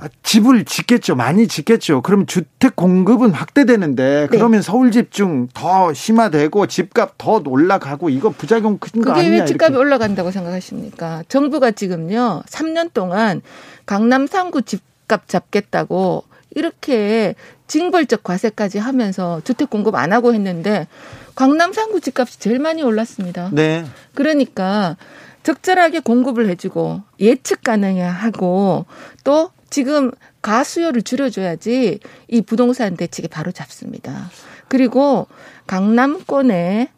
[0.00, 1.14] 아, 집을 짓겠죠.
[1.14, 2.02] 많이 짓겠죠.
[2.02, 4.26] 그럼 주택 공급은 확대되는데 네.
[4.26, 4.62] 그러면 네.
[4.62, 9.24] 서울 집중 더 심화되고 집값 더 올라가고 이거 부작용 큰 거 아니냐?
[9.28, 9.76] 그게 왜 집값이 이렇게.
[9.78, 11.22] 올라간다고 생각하십니까?
[11.28, 12.42] 정부가 지금요.
[12.46, 13.40] 3년 동안
[13.86, 17.34] 강남 3구 집값 잡겠다고 이렇게
[17.66, 20.86] 징벌적 과세까지 하면서 주택 공급 안 하고 했는데
[21.34, 23.50] 강남 상구 집값이 제일 많이 올랐습니다.
[23.52, 23.84] 네.
[24.14, 24.96] 그러니까
[25.42, 28.86] 적절하게 공급을 해주고 예측 가능하고
[29.24, 30.10] 또 지금
[30.42, 34.30] 가수요를 줄여줘야지 이 부동산 대책이 바로 잡습니다.
[34.68, 35.26] 그리고
[35.66, 36.88] 강남권에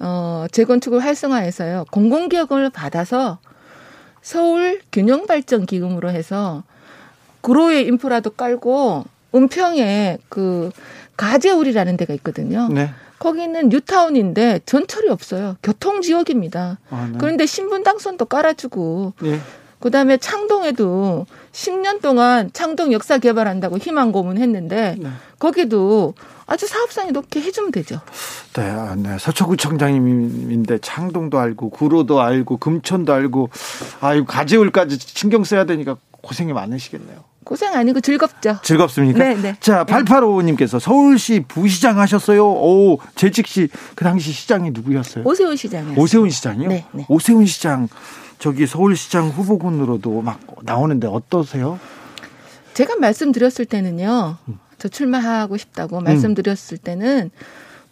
[0.00, 3.38] 어 재건축을 활성화해서요 공공기업을 받아서
[4.20, 6.64] 서울 균형발전 기금으로 해서
[7.44, 9.04] 구로의 인프라도 깔고
[9.34, 10.70] 은평에 그
[11.18, 12.68] 가재울이라는 데가 있거든요.
[12.68, 12.90] 네.
[13.18, 15.56] 거기는 뉴타운인데 전철이 없어요.
[15.62, 16.78] 교통 지역입니다.
[16.90, 17.18] 아, 네.
[17.20, 19.38] 그런데 신분 당선도 깔아주고 네.
[19.80, 25.08] 그다음에 창동에도 10년 동안 창동 역사 개발한다고 희망 고문했는데 네.
[25.38, 26.14] 거기도
[26.46, 28.00] 아주 사업성이 높게 해주면 되죠.
[28.54, 29.18] 네, 아, 네.
[29.18, 33.50] 서초구청장님인데 창동도 알고 구로도 알고 금천도 알고
[34.00, 37.33] 아유 가재울까지 신경 써야 되니까 고생이 많으시겠네요.
[37.44, 38.58] 고생 아니고 즐겁죠.
[38.62, 39.18] 즐겁습니까?
[39.18, 39.56] 네, 네.
[39.60, 42.44] 자, 8855님께서 서울시 부시장 하셨어요.
[42.50, 45.24] 오, 재직 시 그 당시 시장이 누구였어요?
[45.24, 45.98] 오세훈 시장이요.
[45.98, 46.68] 오세훈 시장이요?
[46.68, 47.04] 네, 네.
[47.08, 47.88] 오세훈 시장
[48.38, 51.78] 저기 서울시장 후보군으로도 막 나오는데 어떠세요?
[52.74, 54.36] 제가 말씀드렸을 때는요.
[54.48, 54.58] 음.
[54.78, 56.04] 저 출마하고 싶다고 음.
[56.04, 57.30] 말씀드렸을 때는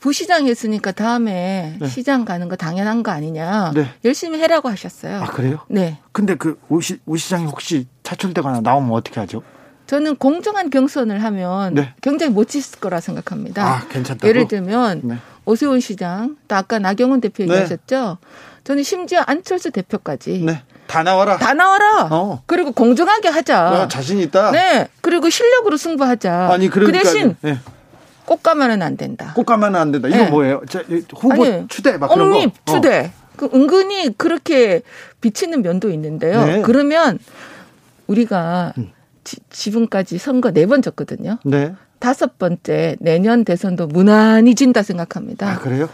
[0.02, 1.86] 부시장 했으니까 다음에 네.
[1.86, 3.70] 시장 가는 거 당연한 거 아니냐.
[3.72, 3.88] 네.
[4.04, 5.22] 열심히 해라고 하셨어요.
[5.22, 5.60] 아, 그래요?
[5.68, 5.98] 네.
[6.10, 9.42] 근데 그 오시, 오시장이 혹시 차출되거나 나오면 어떻게 하죠?
[9.86, 11.94] 저는 공정한 경선을 하면 네.
[12.02, 13.64] 굉장히 멋있을 거라 생각합니다.
[13.64, 14.26] 아, 괜찮다.
[14.26, 15.18] 예를 들면 네.
[15.44, 17.50] 오세훈 시장, 또 아까 나경원 대표 네.
[17.50, 18.18] 얘기하셨죠.
[18.64, 20.62] 저는 심지어 안철수 대표까지 네.
[20.88, 21.36] 다 나와라.
[21.38, 22.08] 다 나와라.
[22.10, 22.42] 어.
[22.46, 23.56] 그리고 공정하게 하자.
[23.56, 24.50] 아, 자신 있다.
[24.50, 24.88] 네.
[25.00, 26.48] 그리고 실력으로 승부하자.
[26.52, 27.60] 아니 그러니까, 그 대신 네.
[28.26, 29.32] 꽃가마는 안 된다.
[29.34, 30.08] 꽃가마는 안 된다.
[30.08, 30.30] 이거 네.
[30.30, 30.62] 뭐예요?
[30.68, 30.82] 자,
[31.16, 32.50] 후보 아니, 추대 막 그런 거.
[32.66, 33.12] 추대.
[33.16, 33.22] 어.
[33.36, 34.82] 그 은근히 그렇게
[35.20, 36.44] 비치는 면도 있는데요.
[36.44, 36.62] 네.
[36.62, 37.18] 그러면
[38.06, 38.90] 우리가 음.
[39.24, 41.38] 지, 지금까지 선거 네 번 졌거든요.
[41.44, 41.74] 네.
[41.98, 45.48] 다섯 번째 내년 대선도 무난히 진다 생각합니다.
[45.52, 45.88] 아, 그래요?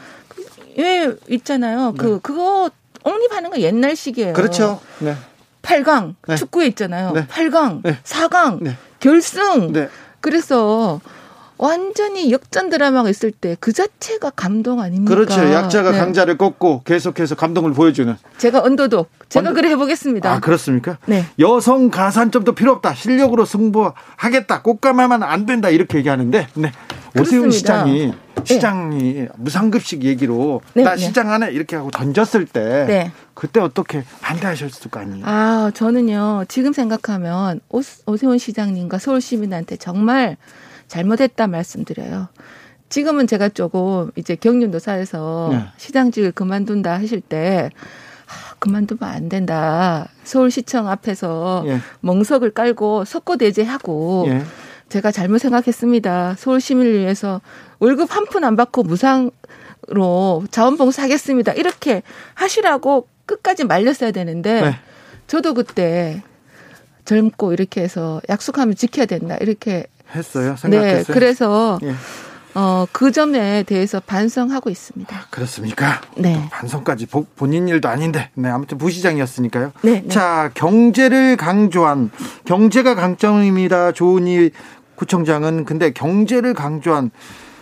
[0.78, 1.94] 예, 있잖아요.
[1.98, 2.10] 그, 네.
[2.12, 2.70] 그 그거
[3.04, 4.32] 옹립하는 거 옛날식이에요.
[4.32, 4.80] 그렇죠.
[5.00, 5.14] 네.
[5.62, 6.36] 8강 네.
[6.36, 7.12] 축구에 있잖아요.
[7.12, 7.26] 네.
[7.26, 7.98] 8강, 네.
[8.04, 8.76] 4강, 네.
[9.00, 9.72] 결승.
[9.72, 9.88] 네.
[10.20, 11.00] 그래서
[11.58, 15.14] 완전히 역전 드라마가 있을 때 그 자체가 감동 아닙니까?
[15.14, 15.52] 그렇죠.
[15.52, 15.98] 약자가 네.
[15.98, 18.14] 강자를 꺾고 계속해서 감동을 보여주는.
[18.38, 19.10] 제가 언더독.
[19.28, 19.54] 제가 언더...
[19.60, 20.32] 그래 해보겠습니다.
[20.32, 20.98] 아 그렇습니까?
[21.06, 21.24] 네.
[21.38, 22.94] 여성 가산점도 필요 없다.
[22.94, 24.62] 실력으로 승부하겠다.
[24.62, 25.68] 꽃가마만 안 된다.
[25.70, 26.46] 이렇게 얘기하는데.
[26.54, 26.72] 네.
[27.18, 28.12] 오세훈 시장이 네.
[28.44, 29.28] 시장이 네.
[29.36, 30.98] 무상급식 얘기로 네, 나 네.
[30.98, 33.12] 시장 하네 이렇게 하고 던졌을 때 네.
[33.34, 35.24] 그때 어떻게 반대하셨을 거 아니에요?
[35.26, 40.36] 아 저는요 지금 생각하면 오, 오세훈 시장님과 서울 시민한테 정말
[40.88, 42.28] 잘못했다 말씀드려요.
[42.88, 45.64] 지금은 제가 조금 이제 경륜도사에서 네.
[45.76, 47.70] 시장직을 그만둔다 하실 때
[48.26, 50.08] 아, 그만두면 안 된다.
[50.24, 51.78] 서울시청 앞에서 예.
[52.00, 54.42] 멍석을 깔고 석고대제하고 예.
[54.88, 56.36] 제가 잘못 생각했습니다.
[56.38, 57.40] 서울 시민을 위해서
[57.78, 61.52] 월급 한 푼 안 받고 무상으로 자원봉사하겠습니다.
[61.52, 62.02] 이렇게
[62.34, 64.74] 하시라고 끝까지 말렸어야 되는데 네.
[65.26, 66.22] 저도 그때
[67.04, 69.36] 젊고 이렇게 해서 약속하면 지켜야 된다.
[69.40, 70.56] 이렇게 했어요.
[70.56, 71.04] 생각했어요.
[71.04, 71.94] 네, 그래서 예.
[72.54, 75.14] 어, 그 점에 대해서 반성하고 있습니다.
[75.14, 76.00] 아, 그렇습니까?
[76.16, 76.48] 네.
[76.50, 78.30] 반성까지 본인 일도 아닌데.
[78.34, 79.72] 네, 아무튼 부시장이었으니까요.
[79.82, 80.08] 네, 네.
[80.08, 82.10] 자, 경제를 강조한
[82.46, 83.92] 경제가 강점입니다.
[83.92, 84.50] 조은희
[84.96, 87.10] 구청장은 근데 경제를 강조한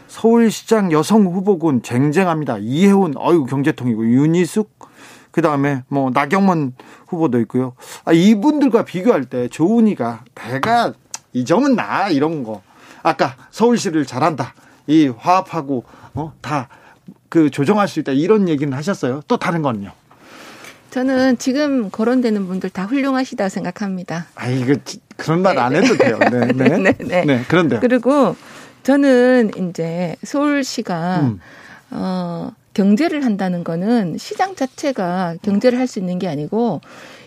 [0.09, 2.57] 서울시장 여성 후보군 쟁쟁합니다.
[2.59, 4.71] 이혜훈 어유 경제통이고 윤희숙
[5.31, 6.73] 그 다음에 뭐 나경원
[7.09, 7.75] 후보도 있고요.
[8.07, 10.95] 아, 이분들과 비교할 때 조은희가 배가
[11.37, 12.63] 이 점은 나 이런 거.
[13.03, 14.55] 아까 서울시를 잘한다.
[14.87, 19.21] 이 화합하고 어, 다그 조정할 수 있다 이런 얘기는 하셨어요.
[19.29, 19.93] 또 다른 건요.
[20.91, 24.27] 저는 지금 거론되는 분들 다 훌륭하시다 생각합니다.
[24.35, 24.75] 아 이거
[25.19, 26.19] 그런 말 안 해도 돼요.
[26.19, 27.25] 네, 네, 네, 네.
[27.27, 28.35] 네 그런데 그리고
[28.83, 31.41] 저는 이제 서울시가 음.
[31.91, 36.81] 어 경제를 한다는 거는 시장 자체가 경제를 할 수 있는 게 아니고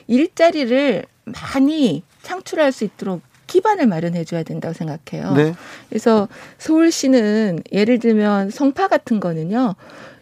[0.08, 5.34] 일자리를 많이 창출할 수 있도록 기반을 마련해 줘야 된다고 생각해요.
[5.34, 5.56] 네.
[5.90, 9.76] 그래서 서울시는 예를 들면 성파 같은 거는요.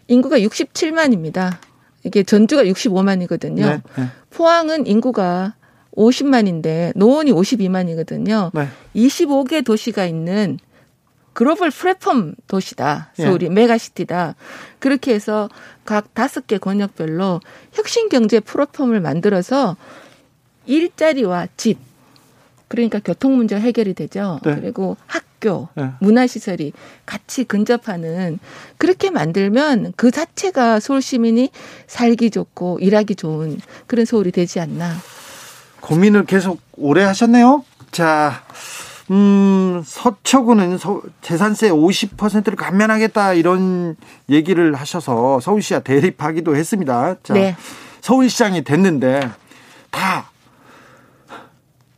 [0.07, 1.57] 인구가 67만입니다.
[2.03, 3.55] 이게 전주가 65만이거든요.
[3.55, 3.81] 네.
[3.97, 4.05] 네.
[4.29, 5.55] 포항은 인구가
[5.95, 8.51] 50만인데 노원이 52만이거든요.
[8.53, 8.67] 네.
[8.95, 10.57] 25개 도시가 있는
[11.33, 13.11] 글로벌 플랫폼 도시다.
[13.15, 13.49] 서울이 예.
[13.49, 14.35] 메가시티다.
[14.79, 15.49] 그렇게 해서
[15.85, 17.41] 각 다섯 개 권역별로
[17.73, 19.75] 혁신 경제 플랫폼을 만들어서
[20.65, 21.77] 일자리와 집
[22.67, 24.39] 그러니까 교통 문제 해결이 되죠.
[24.43, 24.55] 네.
[24.55, 25.91] 그리고 학교, 네.
[25.99, 26.73] 문화시설이
[27.05, 28.39] 같이 근접하는
[28.77, 31.49] 그렇게 만들면 그 자체가 서울 시민이
[31.87, 34.95] 살기 좋고 일하기 좋은 그런 서울이 되지 않나.
[35.81, 37.63] 고민을 계속 오래 하셨네요.
[37.91, 38.43] 자,
[39.09, 43.95] 음, 서초구는 서, 재산세 50%를 감면하겠다 이런
[44.29, 47.15] 얘기를 하셔서 서울시와 대립하기도 했습니다.
[47.23, 47.55] 자, 네.
[48.01, 49.21] 서울시장이 됐는데
[49.91, 50.29] 다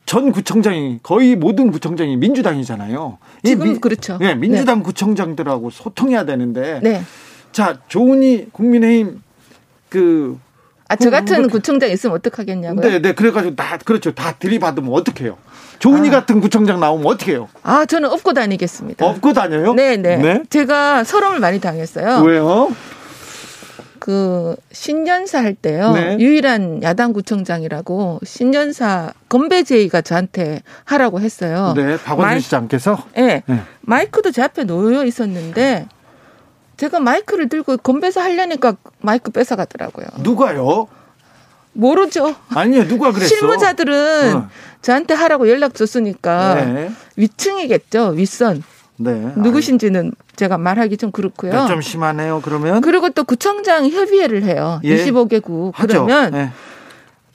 [0.10, 3.19] 전 구청장이 거의 모든 구청장이 민주당이잖아요.
[3.43, 4.17] 지금 미, 그렇죠.
[4.17, 4.84] 네, 민주당 네.
[4.86, 6.80] 구청장들하고 소통해야 되는데.
[6.82, 7.04] 네.
[7.52, 9.22] 자, 조은희 국민의힘
[9.88, 10.39] 그
[10.88, 12.89] 아, 저 같은 구청장 있으면 어떡하겠냐고요?
[12.89, 13.13] 네, 네.
[13.13, 14.12] 그래가지고 다, 그렇죠.
[14.15, 15.38] 다 들이받으면 어떡해요?
[15.78, 16.12] 조은희 아.
[16.12, 17.48] 같은 구청장 나오면 어떡해요?
[17.62, 19.06] 아, 저는 업고 다니겠습니다.
[19.06, 19.76] 업고 다녀요?
[19.76, 20.17] 네, 네.
[20.17, 20.43] 네?
[20.50, 22.24] 제가 서름을 많이 당했어요.
[22.24, 22.72] 왜요?
[23.99, 25.91] 그 신년사 할 때요.
[25.93, 26.17] 네.
[26.19, 31.73] 유일한 야당 구청장이라고 신년사 건배 제의가 저한테 하라고 했어요.
[31.75, 33.03] 네, 박원순 시장께서.
[33.15, 33.62] 네, 네.
[33.81, 35.88] 마이크도 제 앞에 놓여 있었는데
[36.77, 40.07] 제가 마이크를 들고 건배사 하려니까 마이크 뺏어 가더라고요.
[40.19, 40.88] 누가요?
[41.73, 42.35] 모르죠.
[42.49, 43.27] 아니요, 누가 그랬어?
[43.27, 44.49] 실무자들은 어.
[44.81, 46.91] 저한테 하라고 연락 줬으니까 네.
[47.15, 48.63] 위층이겠죠, 윗선.
[48.97, 49.12] 네.
[49.38, 51.67] 누구신지는 제가 말하기 좀 그렇고요.
[51.67, 52.39] 좀 심하네요.
[52.41, 54.80] 그러면 그리고 또 구청장 협의회를 해요.
[54.86, 54.95] 예.
[54.95, 56.06] 25개국 하죠.
[56.06, 56.49] 그러면 네.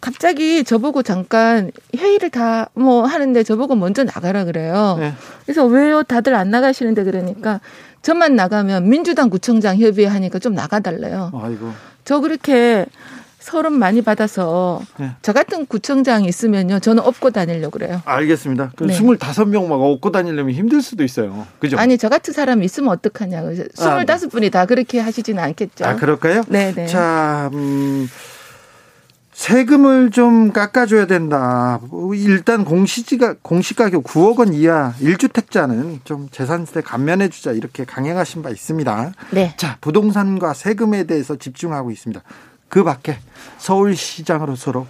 [0.00, 4.96] 갑자기 저보고 잠깐 회의를 다 뭐 하는데 저보고 먼저 나가라 그래요.
[4.98, 5.12] 네.
[5.44, 6.02] 그래서 왜요?
[6.02, 7.60] 다들 안 나가시는데 그러니까
[8.00, 11.30] 저만 나가면 민주당 구청장 협의회 하니까 좀 나가달래요.
[11.34, 11.72] 아이고.
[12.04, 12.86] 저 그렇게
[13.44, 15.10] 서름 많이 받아서 네.
[15.20, 16.80] 저 같은 구청장이 있으면요.
[16.80, 18.00] 저는 업고 다니려고 그래요.
[18.06, 18.72] 알겠습니다.
[18.74, 18.98] 그 네.
[18.98, 21.46] 25명 막 업고 다니려면 힘들 수도 있어요.
[21.58, 21.76] 그죠?
[21.76, 23.50] 아니, 저 같은 사람이 있으면 어떡하냐고.
[23.50, 25.84] 25분이 아, 다 그렇게 하시지는 않겠죠.
[25.84, 26.42] 아, 그럴까요?
[26.48, 26.86] 네, 네.
[26.86, 28.08] 자, 음,
[29.34, 31.80] 세금을 좀 깎아줘야 된다.
[32.14, 39.12] 일단 공시지가 공시가격 9억 원 이하 1주택자는 좀 재산세 감면해주자 이렇게 강행하신 바 있습니다.
[39.32, 39.52] 네.
[39.58, 42.22] 자 부동산과 세금에 대해서 집중하고 있습니다.
[42.68, 43.18] 그 밖에
[43.58, 44.86] 서울시장으로 서로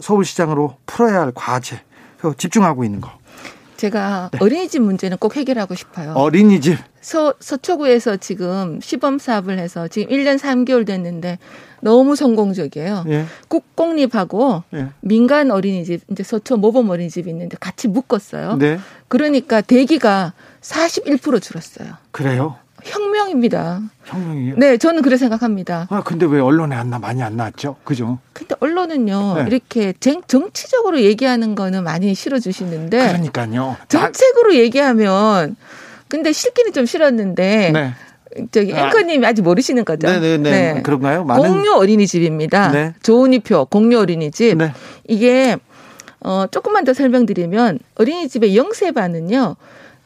[0.00, 1.80] 서울시장으로 풀어야 할 과제
[2.36, 3.10] 집중하고 있는 거.
[3.76, 4.38] 제가 네.
[4.40, 6.12] 어린이집 문제는 꼭 해결하고 싶어요.
[6.14, 6.76] 어린이집.
[7.00, 11.38] 서, 서초구에서 지금 시범 사업을 해서 지금 1년 3개월 됐는데
[11.80, 13.04] 너무 성공적이에요.
[13.08, 13.24] 예.
[13.46, 14.88] 국공립하고 예.
[15.00, 18.56] 민간 어린이집, 이제 서초 모범 어린이집이 있는데 같이 묶었어요.
[18.56, 18.80] 네.
[19.06, 21.92] 그러니까 대기가 41% 줄었어요.
[22.10, 22.56] 그래요?
[22.84, 23.82] 혁명입니다.
[24.04, 24.54] 혁명이요?
[24.56, 25.86] 네, 저는 그래 생각합니다.
[25.90, 27.76] 아, 근데 왜 언론에 안 나, 많이 안 나왔죠?
[27.84, 28.18] 그죠?
[28.32, 29.44] 근데 언론은요, 네.
[29.46, 29.92] 이렇게
[30.26, 33.08] 정치적으로 얘기하는 거는 많이 실어주시는데.
[33.08, 33.76] 그러니까요.
[33.88, 35.56] 정책으로 얘기하면,
[36.08, 37.70] 근데 실기는 좀 싫었는데.
[37.72, 37.94] 네.
[38.52, 38.86] 저기 아.
[38.86, 39.32] 앵커님이 아.
[39.32, 40.06] 직 모르시는 거죠?
[40.06, 40.50] 네네네.
[40.50, 40.72] 네.
[40.74, 40.82] 네.
[40.82, 41.24] 그런가요?
[41.24, 41.48] 많은...
[41.48, 42.70] 공유 어린이집입니다.
[42.72, 42.94] 네.
[43.02, 44.56] 조은이표 공유 어린이집.
[44.56, 44.72] 네.
[45.06, 45.56] 이게
[46.20, 49.56] 어 조금만 더 설명드리면 어린이집의 영세반은요.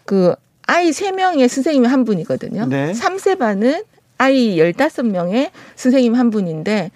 [0.04, 0.34] 그
[0.72, 2.64] 아이 3명의 선생님이 한 분이거든요.
[2.64, 2.92] 네.
[2.92, 3.82] 3세 반은
[4.16, 6.90] 아이 15명의 선생님 한 분인데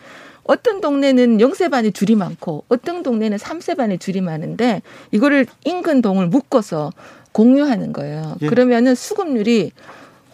[0.44, 6.28] 어떤 동네는 0세 반이 줄이 많고 어떤 동네는 3세 반이 줄이 많은데 이거를 인근 동을
[6.28, 6.90] 묶어서
[7.32, 8.36] 공유하는 거예요.
[8.40, 8.46] 예.
[8.46, 9.72] 그러면은 수급률이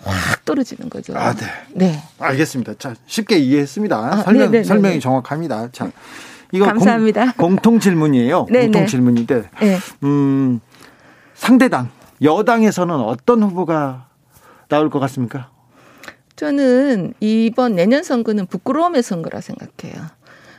[0.04, 1.14] 확 떨어지는 거죠.
[1.16, 1.46] 아, 네.
[1.74, 1.98] 네.
[2.20, 2.74] 알겠습니다.
[2.78, 3.96] 자, 쉽게 이해했습니다.
[3.96, 4.64] 아, 설명, 네네네네.
[4.64, 5.70] 설명이 정확합니다.
[5.72, 5.90] 자,
[6.52, 7.32] 이거 감사합니다.
[7.32, 8.46] 공, 통 질문이에요.
[8.50, 8.64] 네네.
[8.66, 9.78] 공통 질문인데, 네.
[10.04, 10.60] 음,
[11.34, 11.88] 상대당
[12.22, 14.08] 여당에서는 어떤 후보가
[14.68, 15.50] 나올 것 같습니까?
[16.36, 20.06] 저는 이번 내년 선거는 부끄러움의 선거라 생각해요.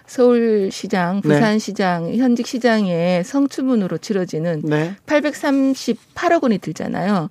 [0.06, 1.22] 서울시장, 네.
[1.22, 2.18] 부산시장, 네.
[2.18, 4.96] 현직 시장의 성추문으로 치러지는 네.
[5.06, 7.30] 838억 원이 들잖아요.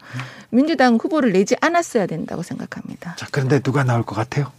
[0.50, 3.14] 민주당 후보를 내지 않았어야 된다고 생각합니다.
[3.16, 4.50] 자, 그런데 누가 나올 것 같아요?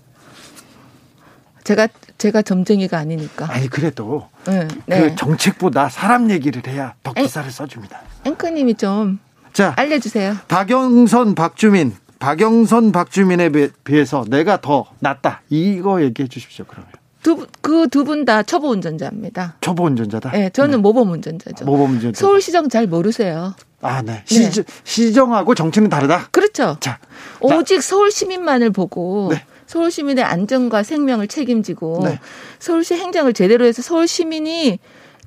[1.63, 3.51] 제가 제가 점쟁이가 아니니까.
[3.51, 5.15] 아니 그래도 네, 그 네.
[5.15, 8.01] 정책보다 사람 얘기를 해야 더 기사를 써줍니다.
[8.25, 9.19] 앵커님이 좀
[9.53, 10.37] 자, 알려주세요.
[10.47, 13.49] 박영선, 박주민, 박영선, 박주민에
[13.83, 15.41] 비해서 내가 더 낫다.
[15.49, 16.65] 이거 얘기해 주십시오.
[16.67, 16.89] 그러면.
[17.21, 19.55] 두, 그두 분 다 초보 운전자입니다.
[19.61, 20.31] 초보 운전자다?
[20.31, 20.77] 네, 저는 네.
[20.77, 21.63] 모범 운전자죠.
[21.65, 22.19] 모범 운전자.
[22.19, 23.53] 서울시정 잘 모르세요.
[23.81, 24.23] 아, 네.
[24.25, 24.63] 시, 네.
[24.83, 26.27] 시정하고 정치는 다르다?
[26.31, 26.75] 그렇죠.
[26.81, 26.99] 자.
[27.39, 29.45] 오직 서울 시민만을 보고 네.
[29.67, 32.19] 서울 시민의 안전과 생명을 책임지고 네.
[32.59, 34.79] 서울시 행정을 제대로 해서 서울 시민이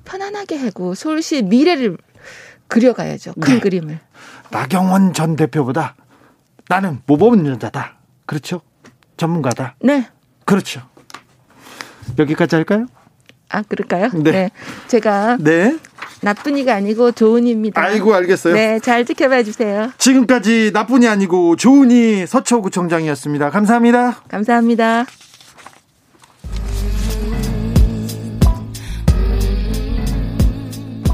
[0.05, 1.97] 편안하게 하고 서울시의 미래를
[2.69, 3.35] 그려가야죠.
[3.41, 3.61] 큰 네.
[3.61, 3.99] 그림을.
[4.51, 5.95] 나경원 전 대표보다
[6.69, 7.97] 나는 모범 여자다.
[8.27, 8.61] 그렇죠?
[9.17, 9.77] 전문가다.
[9.81, 10.09] 네.
[10.45, 10.83] 그렇죠.
[12.19, 12.87] 여기까지 할까요?
[13.49, 14.11] 아, 그럴까요?
[14.15, 14.31] 네.
[14.31, 14.51] 네.
[14.89, 15.79] 제가 네.
[16.21, 17.81] 나쁜 이가 아니고 좋은 이입니다.
[17.81, 18.55] 아이고, 알겠어요.
[18.55, 19.93] 네, 잘 지켜봐 주세요.
[19.99, 23.51] 지금까지 나쁜 이 아니고 좋은 이 서초구청장이었습니다.
[23.51, 24.23] 감사합니다.
[24.29, 25.07] 감사합니다.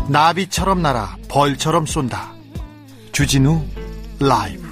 [0.09, 2.33] 나비처럼 날아 벌처럼 쏜다.
[3.13, 3.65] 주진우
[4.21, 4.63] 라이브.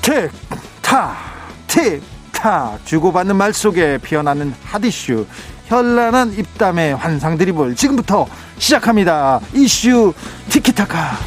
[0.00, 0.30] 틱,
[0.80, 1.14] 타,
[1.66, 2.02] 틱,
[2.38, 2.78] 타.
[2.84, 5.26] 주고받는 말 속에 피어나는 핫이슈.
[5.66, 7.74] 현란한 입담의 환상 드리블.
[7.74, 8.26] 지금부터
[8.58, 9.40] 시작합니다.
[9.52, 10.14] 이슈
[10.48, 11.18] 티키타카.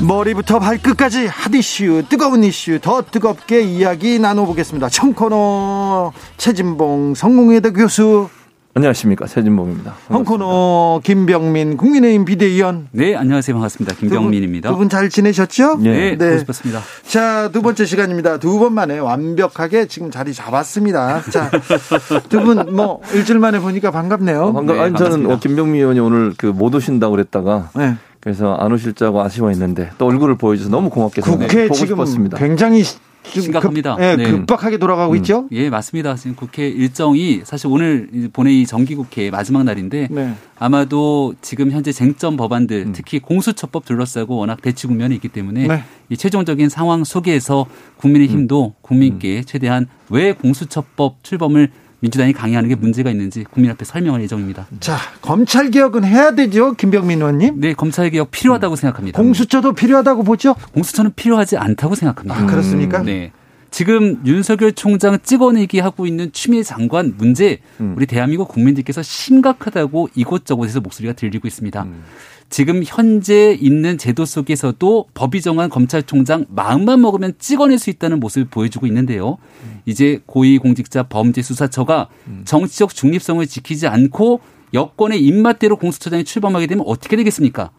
[0.00, 4.88] 머리부터 발끝까지 핫 이슈, 뜨거운 이슈, 더 뜨겁게 이야기 나눠보겠습니다.
[4.88, 8.30] 청코너 최진봉 성공회대 교수.
[8.72, 9.94] 안녕하십니까 최진봉입니다.
[10.10, 12.86] 홍코너 김병민 국민의힘 비대위원.
[12.92, 14.70] 네 안녕하세요 반갑습니다 김병민입니다.
[14.70, 15.78] 두 분잘 지내셨죠?
[15.78, 16.38] 네, 네.
[16.38, 16.80] 싶었습니다.
[17.08, 18.38] 자두 번째 시간입니다.
[18.38, 21.22] 두 번 만에 완벽하게 지금 자리 잡았습니다.
[21.30, 24.40] 자두 분 뭐 일주일 만에 보니까 반갑네요.
[24.40, 24.76] 어, 반갑.
[24.76, 27.70] 네, 아니 저는 어, 김병민 의원이 오늘 그 못 오신다 고 그랬다가.
[27.74, 27.96] 네.
[28.20, 32.36] 그래서 안 오실 줄 알고 아쉬워했는데 또 얼굴을 보여줘서 너무 고맙게 국회 보고 지금 싶었습니다.
[32.38, 32.84] 굉장히
[33.24, 33.96] 심각합니다.
[33.96, 34.24] 급, 예, 네.
[34.30, 35.16] 급박하게 돌아가고 음.
[35.18, 35.46] 있죠?
[35.52, 36.14] 예, 맞습니다.
[36.16, 40.34] 지금 국회 일정이 사실 오늘 본회의 정기국회 마지막 날인데 네.
[40.58, 42.92] 아마도 지금 현재 쟁점 법안들 음.
[42.92, 45.84] 특히 공수처법 둘러싸고 워낙 대치 국면이 있기 때문에 네.
[46.08, 47.66] 이 최종적인 상황 속에서
[47.98, 48.80] 국민의 힘도 음.
[48.82, 49.42] 국민께 음.
[49.44, 51.70] 최대한 왜 공수처법 출범을
[52.00, 54.66] 민주당이 강행하는 게 문제가 있는지 국민 앞에 설명할 예정입니다.
[54.80, 57.60] 자, 검찰 개혁은 해야 되죠, 김병민 의원님?
[57.60, 58.76] 네, 검찰 개혁 필요하다고 음.
[58.76, 59.22] 생각합니다.
[59.22, 60.54] 공수처도 필요하다고 보죠?
[60.72, 62.42] 공수처는 필요하지 않다고 생각합니다.
[62.42, 63.02] 아, 그렇습니까?
[63.02, 63.32] 네.
[63.70, 67.94] 지금 윤석열 총장 찍어내기 하고 있는 추미애 장관 문제 음.
[67.96, 71.82] 우리 대한민국 국민들께서 심각하다고 이곳저곳에서 목소리가 들리고 있습니다.
[71.84, 72.02] 음.
[72.50, 78.86] 지금 현재 있는 제도 속에서도 법이 정한 검찰총장 마음만 먹으면 찍어낼 수 있다는 모습을 보여주고
[78.88, 79.38] 있는데요.
[79.86, 82.08] 이제 고위공직자 범죄수사처가
[82.44, 84.40] 정치적 중립성을 지키지 않고
[84.74, 87.70] 여권의 입맛대로 공수처장이 출범하게 되면 어떻게 되겠습니까?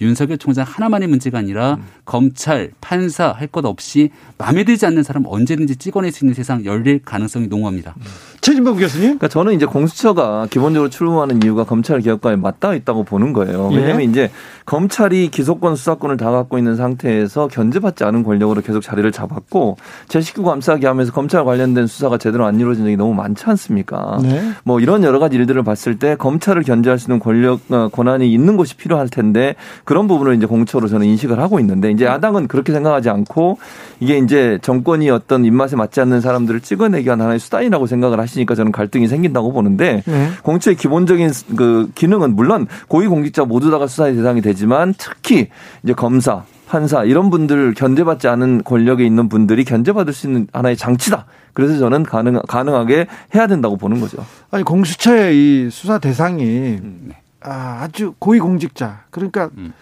[0.00, 1.84] 윤석열 총장 하나만의 문제가 아니라 음.
[2.04, 7.00] 검찰, 판사 할 것 없이 마음에 들지 않는 사람 언제든지 찍어낼 수 있는 세상 열릴
[7.02, 7.94] 가능성이 농후합니다.
[7.96, 8.02] 음.
[8.40, 9.06] 최진범 교수님?
[9.06, 13.68] 그러니까 저는 이제 공수처가 기본적으로 출범하는 이유가 검찰 개혁과에 맞닿아 있다고 보는 거예요.
[13.68, 14.04] 왜냐하면 예.
[14.04, 14.30] 이제
[14.64, 19.76] 검찰이 기소권 수사권을 다 갖고 있는 상태에서 견제받지 않은 권력으로 계속 자리를 잡았고
[20.08, 24.18] 제 식구 감싸기 하면서 검찰 관련된 수사가 제대로 안 이루어진 적이 너무 많지 않습니까?
[24.22, 24.52] 네.
[24.62, 28.56] 뭐 이런 여러 가지 일들을 봤을 때 검찰을 견제할 수 있는 권력 어, 권한이 있는
[28.56, 29.56] 곳이 필요할 텐데
[29.88, 33.56] 그런 부분을 이제 공처로 저는 인식을 하고 있는데 이제 야당은 그렇게 생각하지 않고
[34.00, 38.70] 이게 이제 정권이 어떤 입맛에 맞지 않는 사람들을 찍어내기 위한 하나의 수단이라고 생각을 하시니까 저는
[38.70, 40.28] 갈등이 생긴다고 보는데 네.
[40.42, 45.48] 공처의 기본적인 그 기능은 물론 고위공직자 모두 다가 수사의 대상이 되지만 특히
[45.82, 51.24] 이제 검사 판사 이런 분들 견제받지 않은 권력에 있는 분들이 견제받을 수 있는 하나의 장치다.
[51.54, 54.18] 그래서 저는 가능 가능하게 해야 된다고 보는 거죠.
[54.50, 57.12] 아니 공수처의 이 수사 대상이 음.
[57.40, 59.72] 아, 아주 고위공직자 그러니까 음.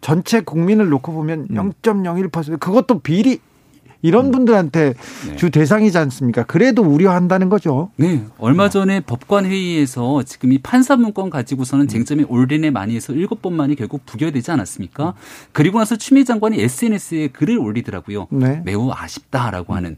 [0.00, 1.72] 전체 국민을 놓고 보면 음.
[1.82, 3.40] 0.01% 그것도 비리
[4.02, 4.30] 이런 음.
[4.30, 4.94] 분들한테
[5.28, 5.36] 네.
[5.36, 6.44] 주 대상이지 않습니까?
[6.44, 7.90] 그래도 우려한다는 거죠.
[7.96, 8.24] 네.
[8.38, 11.88] 얼마 전에 법관 회의에서 지금 이 판사 문건 가지고서는 음.
[11.88, 15.14] 쟁점이 올린에 많이 해서 일곱 번 만이 결국 부결되지 않았습니까?
[15.52, 18.28] 그리고 나서 추미애 장관이 SNS에 글을 올리더라고요.
[18.30, 18.62] 네.
[18.64, 19.96] 매우 아쉽다라고 하는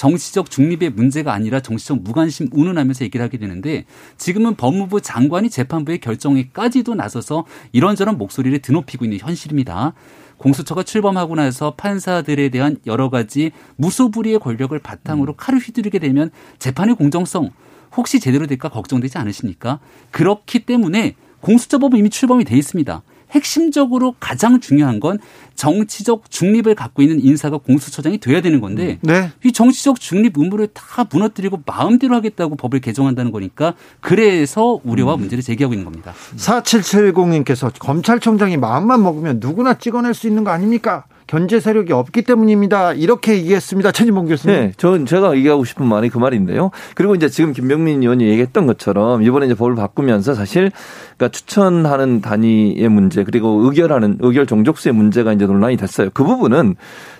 [0.00, 3.84] 정치적 중립의 문제가 아니라 정치적 무관심 운운하면서 얘기를 하게 되는데
[4.16, 9.92] 지금은 법무부 장관이 재판부의 결정에까지도 나서서 이런저런 목소리를 드높이고 있는 현실입니다.
[10.38, 17.50] 공수처가 출범하고 나서 판사들에 대한 여러 가지 무소불위의 권력을 바탕으로 칼을 휘두르게 되면 재판의 공정성
[17.94, 19.80] 혹시 제대로 될까 걱정되지 않으십니까?
[20.12, 23.02] 그렇기 때문에 공수처법은 이미 출범이 돼 있습니다.
[23.30, 25.18] 핵심적으로 가장 중요한 건
[25.54, 29.30] 정치적 중립을 갖고 있는 인사가 공수처장이 돼야 되는 건데 네.
[29.44, 35.20] 이 정치적 중립 의무를 다 무너뜨리고 마음대로 하겠다고 법을 개정한다는 거니까 그래서 우려와 음.
[35.20, 36.14] 문제를 제기하고 있는 겁니다.
[36.36, 41.04] 4770님께서 검찰총장이 마음만 먹으면 누구나 찍어낼 수 있는 거 아닙니까?
[41.30, 42.92] 견제 세력이 없기 때문입니다.
[42.92, 43.92] 이렇게 얘기했습니다.
[43.92, 44.56] 최진봉 교수님.
[44.56, 46.72] 네, 전 제가 얘기하고 싶은 말이 그 말인데요.
[46.96, 50.72] 그리고 이제 지금 김병민 의원이 얘기했던 것처럼 이번에 이제 법을 바꾸면서 사실
[51.16, 56.10] 그러니까 추천하는 단위의 문제 그리고 의결하는 의결 종족수의 문제가 이제 논란이 됐어요.
[56.12, 56.74] 그 부분은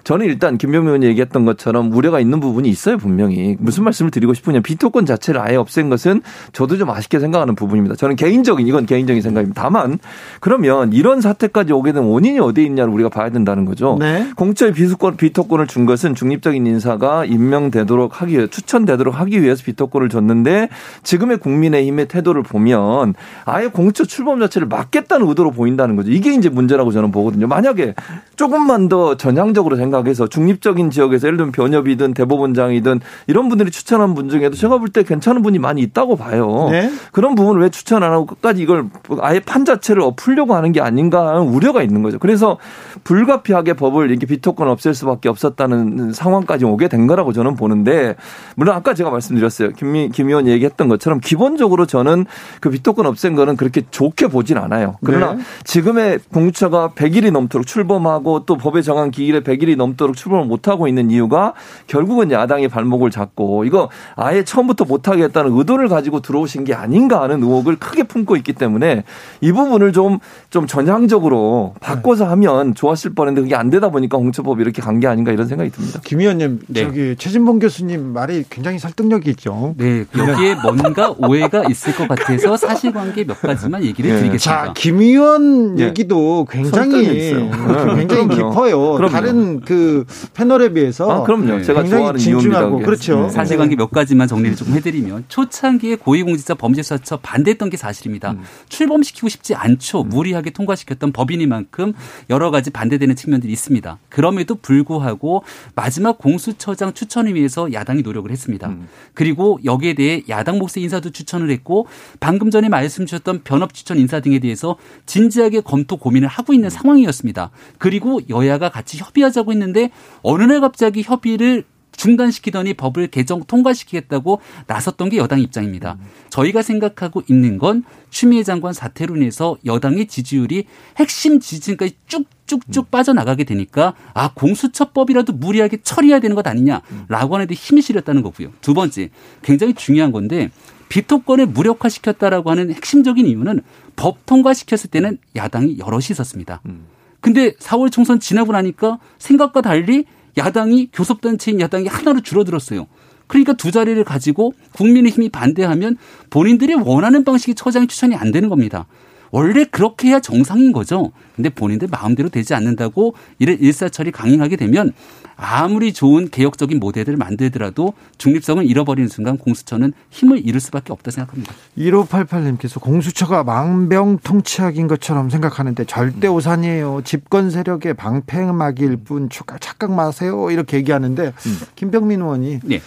[0.04, 4.60] 저는 일단 김병민 의원이 얘기했던 것처럼 우려가 있는 부분이 있어요 분명히 무슨 말씀을 드리고 싶으냐
[4.60, 6.22] 비토권 자체를 아예 없앤 것은
[6.52, 7.96] 저도 좀 아쉽게 생각하는 부분입니다.
[7.96, 9.60] 저는 개인적인 이건 개인적인 생각입니다.
[9.60, 9.98] 다만
[10.40, 13.98] 그러면 이런 사태까지 오게 된 원인이 어디에 있냐를 우리가 봐야 된다는 거죠.
[14.00, 14.30] 네.
[14.36, 20.70] 공처의 비수권 비토권을 준 것은 중립적인 인사가 임명되도록 하기 위해 추천되도록 하기 위해서 비토권을 줬는데
[21.02, 26.12] 지금의 국민의힘의 태도를 보면 아예 공 공처 출범 자체를 막겠다는 의도로 보인다는 거죠.
[26.12, 27.48] 이게 이제 문제라고 저는 보거든요.
[27.48, 27.94] 만약에
[28.36, 34.28] 조금만 더 전향적으로 생각 해서 중립적인 지역에서 예를 들면 변협이든 대법원장이든 이런 분들이 추천한 분
[34.28, 36.66] 중에도 제가 볼 때 괜찮은 분이 많이 있다고 봐요.
[36.70, 36.90] 네?
[37.12, 38.86] 그런 부분을 왜 추천 안 하고 끝까지 이걸
[39.20, 42.18] 아예 판 자체를 엎으려고 하는 게 아닌가 하는 우려가 있는 거죠.
[42.18, 42.58] 그래서
[43.04, 48.16] 불가피하게 법을 이렇게 비토권 없앨 수밖에 없었다는 상황까지 오게 된 거라고 저는 보는데
[48.56, 49.70] 물론 아까 제가 말씀드렸어요.
[49.70, 52.26] 김, 김 의원 얘기했던 것처럼 기본적으로 저는
[52.60, 54.96] 그 비토권 없앤 거는 그렇게 그렇게 좋게 보진 않아요.
[55.04, 55.42] 그러나 네.
[55.64, 61.54] 지금의 공수처가 100일이 넘도록 출범하고 또 법에 정한 기일에 100일이 넘도록 출범을 못하고 있는 이유가
[61.88, 67.76] 결국은 야당의 발목을 잡고 이거 아예 처음부터 못하겠다는 의도를 가지고 들어오신 게 아닌가 하는 의혹을
[67.76, 69.02] 크게 품고 있기 때문에
[69.40, 70.18] 이 부분을 좀,
[70.50, 75.32] 좀 전향적으로 바꿔서 하면 좋았을 뻔했는데 그게 안 되다 보니까 공처법이 이렇게 간 게 아닌가
[75.32, 75.98] 이런 생각이 듭니다.
[76.04, 76.84] 김 의원님, 네.
[76.84, 79.74] 저기 최진봉 교수님 말이 굉장히 설득력이 있죠.
[79.78, 84.16] 네, 여기에 뭔가 오해가 있을 것 같아서 사실관계 몇 가지 하지만 얘기를 네.
[84.18, 84.66] 드리겠습니다.
[84.66, 85.84] 자, 김 의원 네.
[85.86, 87.50] 얘기도 굉장히 네,
[87.96, 88.92] 굉장히 깊어요.
[88.92, 89.08] 그럼요.
[89.08, 90.04] 다른 그
[90.34, 91.62] 패널에 비해서 아, 그럼요.
[91.62, 93.20] 제가 좋아하는 진중하고 그렇죠.
[93.20, 93.28] 네.
[93.30, 98.32] 사실관계 몇 가지만 정리를 조금 해드리면 초창기에 고위공직자 범죄수사처 반대했던 게 사실입니다.
[98.32, 98.42] 음.
[98.68, 100.02] 출범시키고 싶지 않죠.
[100.02, 100.08] 음.
[100.08, 101.92] 무리하게 통과시켰던 법인이만큼
[102.30, 103.98] 여러 가지 반대되는 측면들이 있습니다.
[104.08, 105.44] 그럼에도 불구하고
[105.76, 108.70] 마지막 공수처장 추천을 위해서 야당이 노력을 했습니다.
[108.70, 108.88] 음.
[109.14, 111.86] 그리고 여기에 대해 야당 목세 인사도 추천을 했고
[112.18, 114.74] 방금 전에 말씀 주셨던 변업 추천 인사 등에 대해서
[115.06, 117.50] 진지하게 검토 고민을 하고 있는 상황이었습니다.
[117.78, 119.90] 그리고 여야가 같이 협의하자고 했는 데
[120.22, 125.98] 어느 날 갑자기 협의를 중단시키더니 법을 개정 통과시키겠다고 나섰던 게 여당 입장입니다.
[126.30, 130.64] 저희가 생각하고 있는 건 추미애 장관 사태로 인해서 여당의 지지율이
[130.96, 132.90] 핵심 지지층까지 쭉쭉쭉 음.
[132.90, 138.52] 빠져나가게 되니까 아 공수처법이라도 무리하게 처리해야 되는 것 아니냐라고 하는데 힘이 실렸다는 거고요.
[138.62, 139.10] 두 번째
[139.42, 140.50] 굉장히 중요한 건데
[140.88, 143.60] 비토권을 무력화시켰다라고 하는 핵심적인 이유는
[143.96, 146.62] 법 통과시켰을 때는 야당이 여럿이 있었습니다.
[146.66, 146.86] 음.
[147.20, 150.04] 근데 4월 총선 지나고 나니까 생각과 달리
[150.38, 152.86] 야당이 교섭단체인 야당이 하나로 줄어들었어요.
[153.26, 155.96] 그러니까 두 자리를 가지고 국민의힘이 반대하면
[156.30, 158.86] 본인들이 원하는 방식의 처장이 추천이 안 되는 겁니다.
[159.30, 161.12] 원래 그렇게 해야 정상인 거죠.
[161.36, 164.92] 근데 본인들 마음대로 되지 않는다고 이를 일사처리 강행하게 되면
[165.36, 171.54] 아무리 좋은 개혁적인 모델을 만들더라도 중립성을 잃어버리는 순간 공수처는 힘을 잃을 수밖에 없다 생각합니다.
[171.78, 176.34] 1588님께서 공수처가 망병통치약인 것처럼 생각하는데 절대 음.
[176.34, 177.00] 오산이에요.
[177.04, 180.50] 집권 세력의 방패막일 뿐 착각 마세요.
[180.50, 181.58] 이렇게 얘기하는데 음.
[181.74, 182.82] 김병민 의원이 네.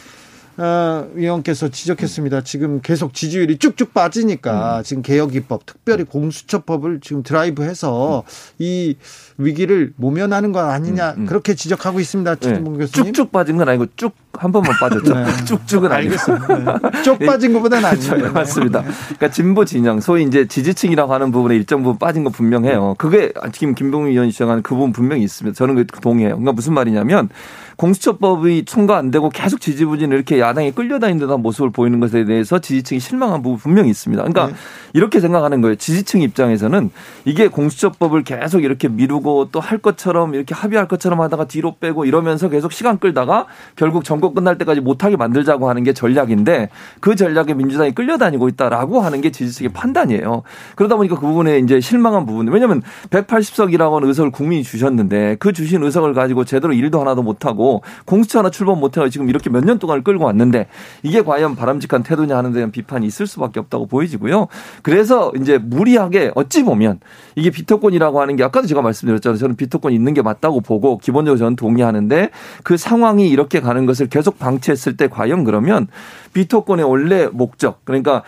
[0.58, 2.42] 어, 위원께서 지적했습니다.
[2.42, 4.84] 지금 계속 지지율이 쭉쭉 빠지니까 음.
[4.84, 8.32] 지금 개혁 입법, 특별히 공수처법을 지금 드라이브해서 음.
[8.60, 8.96] 이
[9.38, 11.26] 위기를 모면하는 것 아니냐 음, 음.
[11.26, 12.36] 그렇게 지적하고 있습니다.
[12.36, 12.80] 최진봉 네.
[12.80, 13.14] 교수님.
[13.14, 15.14] 쭉쭉 빠진 건 아니고 쭉 한 번만 빠졌죠.
[15.14, 15.26] 네.
[15.46, 16.48] 쭉쭉은 알겠습니다.
[16.58, 17.02] 네.
[17.04, 18.16] 쭉 빠진 것보다는 아니죠.
[18.18, 18.30] 네.
[18.30, 18.82] 맞습니다.
[18.82, 22.96] 그러니까 진보 진영, 소위 이제 지지층이라고 하는 부분에 일정 부분 빠진 거 분명해요.
[22.98, 25.56] 그게 지금 김봉민 의원이 주장하는 그 부분 분명히 있습니다.
[25.56, 26.36] 저는 그 동의해요.
[26.36, 27.30] 그러니까 무슨 말이냐면
[27.78, 33.00] 공수처법이 통과 안 되고 계속 지지부진 이렇게 야당이 끌려다니는 듯한 모습을 보이는 것에 대해서 지지층이
[33.00, 34.22] 실망한 부분 분명히 있습니다.
[34.24, 34.54] 그러니까 네.
[34.94, 35.76] 이렇게 생각하는 거예요.
[35.76, 36.92] 지지층 입장에서는
[37.26, 42.50] 이게 공수처법을 계속 이렇게 미루고 또 할 것처럼 이렇게 합의할 것처럼 하다가 뒤로 빼고 이러면서
[42.50, 46.70] 계속 시간 끌다가 결국 정권 끝날 때까지 못하게 만들자고 하는 게 전략인데
[47.00, 50.44] 그 전략에 민주당이 끌려다니고 있다라고 하는 게 지지층의 판단이에요.
[50.76, 52.50] 그러다 보니까 그 부분에 이제 실망한 부분.
[52.50, 57.63] 왜냐하면 180석이라고 하는 의석을 국민이 주셨는데 그 주신 의석을 가지고 제대로 일도 하나도 못하고
[58.06, 60.68] 공수처 하나 출범 못해서 지금 이렇게 몇 년 동안 끌고 왔는데
[61.04, 64.48] 이게 과연 바람직한 태도냐 하는 데 대한 비판이 있을 수밖에 없다고 보이지고요.
[64.82, 67.00] 그래서 이제 무리하게 어찌 보면
[67.36, 69.38] 이게 비토권이라고 하는 게 아까도 제가 말씀드렸잖아요.
[69.38, 72.30] 저는 비토권이 있는 게 맞다고 보고 기본적으로 저는 동의하는데
[72.64, 75.88] 그 상황이 이렇게 가는 것을 계속 방치했을 때 과연 그러면
[76.34, 78.24] 비토권의 원래 목적 그러니까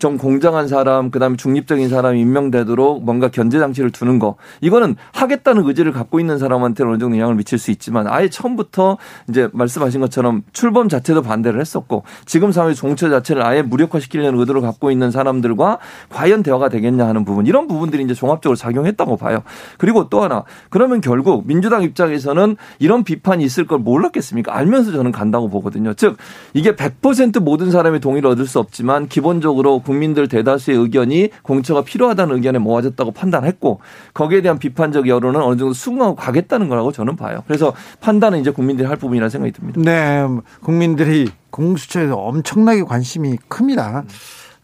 [0.00, 4.36] 좀 공정한 사람, 그다음에 중립적인 사람이 임명되도록 뭔가 견제 장치를 두는 거.
[4.62, 8.96] 이거는 하겠다는 의지를 갖고 있는 사람한테 어느 정도 영향을 미칠 수 있지만 아예 처음부터
[9.28, 14.90] 이제 말씀하신 것처럼 출범 자체도 반대를 했었고 지금 상황의 종처 자체를 아예 무력화시키려는 의도를 갖고
[14.90, 15.78] 있는 사람들과
[16.08, 19.42] 과연 대화가 되겠냐 하는 부분 이런 부분들이 이제 종합적으로 작용했다고 봐요.
[19.76, 24.56] 그리고 또 하나 그러면 결국 민주당 입장에서는 이런 비판이 있을 걸 몰랐겠습니까?
[24.56, 25.92] 알면서 저는 간다고 보거든요.
[25.92, 26.16] 즉
[26.54, 32.60] 이게 100% 모든 사람의 동의를 얻을 수 없지만 기본적으로 국민들 대다수의 의견이 공처가 필요하다는 의견에
[32.60, 33.80] 모아졌다고 판단했고
[34.14, 37.42] 거기에 대한 비판적 여론은 어느 정도 수긍하고 가겠다는 거라고 저는 봐요.
[37.48, 39.80] 그래서 판단은 이제 국민들이 할 부분이라 생각이 듭니다.
[39.80, 40.24] 네,
[40.62, 44.04] 국민들이 공수처에서 엄청나게 관심이 큽니다.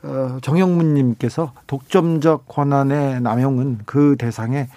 [0.05, 4.69] 어, 정영문님께서 독점적 권한의 남용은 그 대상에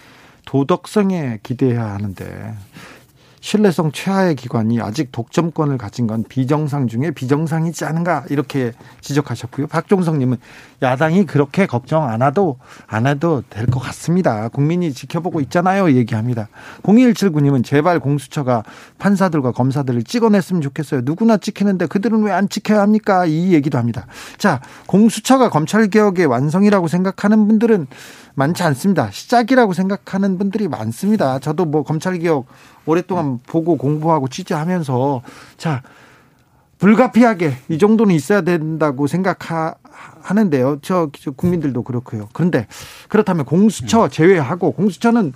[0.46, 2.56] 도덕성에 기대해야 하는데
[3.42, 9.68] 신뢰성 최하의 기관이 아직 독점권을 가진 건 비정상 중에 비정상이지 않은가 이렇게 지적하셨고요.
[9.68, 10.38] 박종성님은
[10.82, 12.58] 야당이 그렇게 걱정 안 해도
[12.88, 14.48] 안 해도 될 것 같습니다.
[14.48, 15.92] 국민이 지켜보고 있잖아요.
[15.92, 16.48] 얘기합니다.
[16.84, 18.64] 0179님은 제발 공수처가
[18.98, 21.02] 판사들과 검사들을 찍어냈으면 좋겠어요.
[21.04, 23.26] 누구나 찍히는데 그들은 왜 안 찍혀야 합니까?
[23.26, 24.06] 이 얘기도 합니다.
[24.38, 27.88] 자, 공수처가 검찰 개혁의 완성이라고 생각하는 분들은
[28.36, 29.12] 많지 않습니다.
[29.12, 31.40] 시작이라고 생각하는 분들이 많습니다.
[31.40, 32.46] 저도 뭐 검찰 개혁
[32.86, 35.22] 오랫동안 보고 공부하고 취재하면서
[35.58, 35.82] 자
[36.80, 40.80] 불가피하게 이 정도는 있어야 된다고 생각하는데요.
[40.82, 42.30] 저, 저 국민들도 그렇고요.
[42.34, 42.68] 그런데
[43.10, 45.34] 그렇다면 공수처 제외하고 공수처는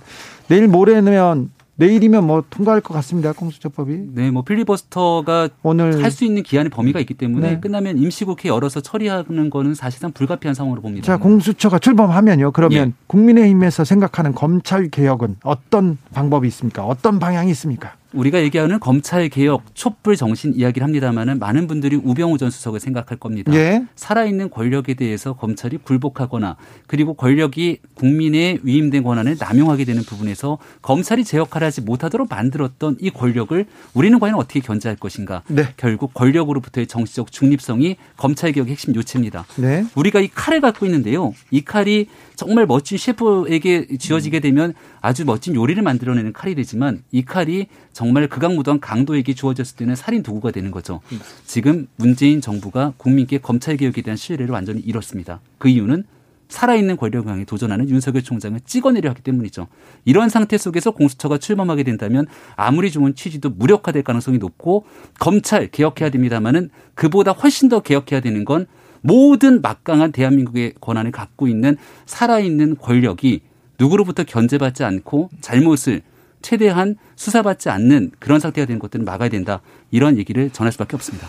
[0.48, 3.32] 내일 모레면 내일이면 뭐 통과할 것 같습니다.
[3.32, 4.10] 공수처법이.
[4.14, 7.60] 네, 뭐 필리버스터가 오늘 할 수 있는 기한의 범위가 있기 때문에 네.
[7.60, 11.04] 끝나면 임시국회 열어서 처리하는 거는 사실상 불가피한 상황으로 봅니다.
[11.04, 12.52] 자, 공수처가 출범하면요.
[12.52, 12.92] 그러면 예.
[13.08, 16.84] 국민의힘에서 생각하는 검찰 개혁은 어떤 방법이 있습니까?
[16.86, 17.94] 어떤 방향이 있습니까?
[18.14, 23.52] 우리가 얘기하는 검찰 개혁 촛불 정신 이야기를 합니다만은 많은 분들이 우병우 전 수석을 생각할 겁니다.
[23.54, 23.84] 예.
[23.96, 26.56] 살아있는 권력에 대해서 검찰이 굴복하거나
[26.86, 33.10] 그리고 권력이 국민의 위임된 권한을 남용하게 되는 부분에서 검찰이 제 역할을 하지 못하도록 만들었던 이
[33.10, 35.42] 권력을 우리는 과연 어떻게 견제할 것인가?
[35.48, 35.68] 네.
[35.76, 39.44] 결국 권력으로부터의 정치적 중립성이 검찰 개혁의 핵심 요체입니다.
[39.56, 39.84] 네.
[39.94, 41.34] 우리가 이 칼을 갖고 있는데요.
[41.50, 42.06] 이 칼이
[42.36, 48.80] 정말 멋진 셰프에게 쥐어지게 되면 아주 멋진 요리를 만들어내는 칼이 되지만 이 칼이 정말 극악무도한
[48.80, 51.00] 강도에게 주어졌을 때는 살인 도구가 되는 거죠.
[51.46, 55.40] 지금 문재인 정부가 국민께 검찰 개혁에 대한 신뢰를 완전히 잃었습니다.
[55.58, 56.04] 그 이유는
[56.48, 59.66] 살아있는 향해 도전하는 윤석열 총장을 찍어내려 하기 때문이죠.
[60.04, 64.84] 이런 상태 속에서 공수처가 출범하게 된다면 아무리 좋은 취지도 무력화될 가능성이 높고
[65.18, 68.66] 검찰 개혁해야 됩니다마는 그보다 훨씬 더 개혁해야 되는 건
[69.04, 71.76] 모든 막강한 대한민국의 권한을 갖고 있는
[72.06, 73.42] 살아있는 권력이
[73.78, 76.00] 누구로부터 견제받지 않고 잘못을
[76.40, 79.60] 최대한 수사받지 않는 그런 상태가 되는 것들은 막아야 된다.
[79.90, 81.28] 이런 얘기를 전할 수밖에 없습니다.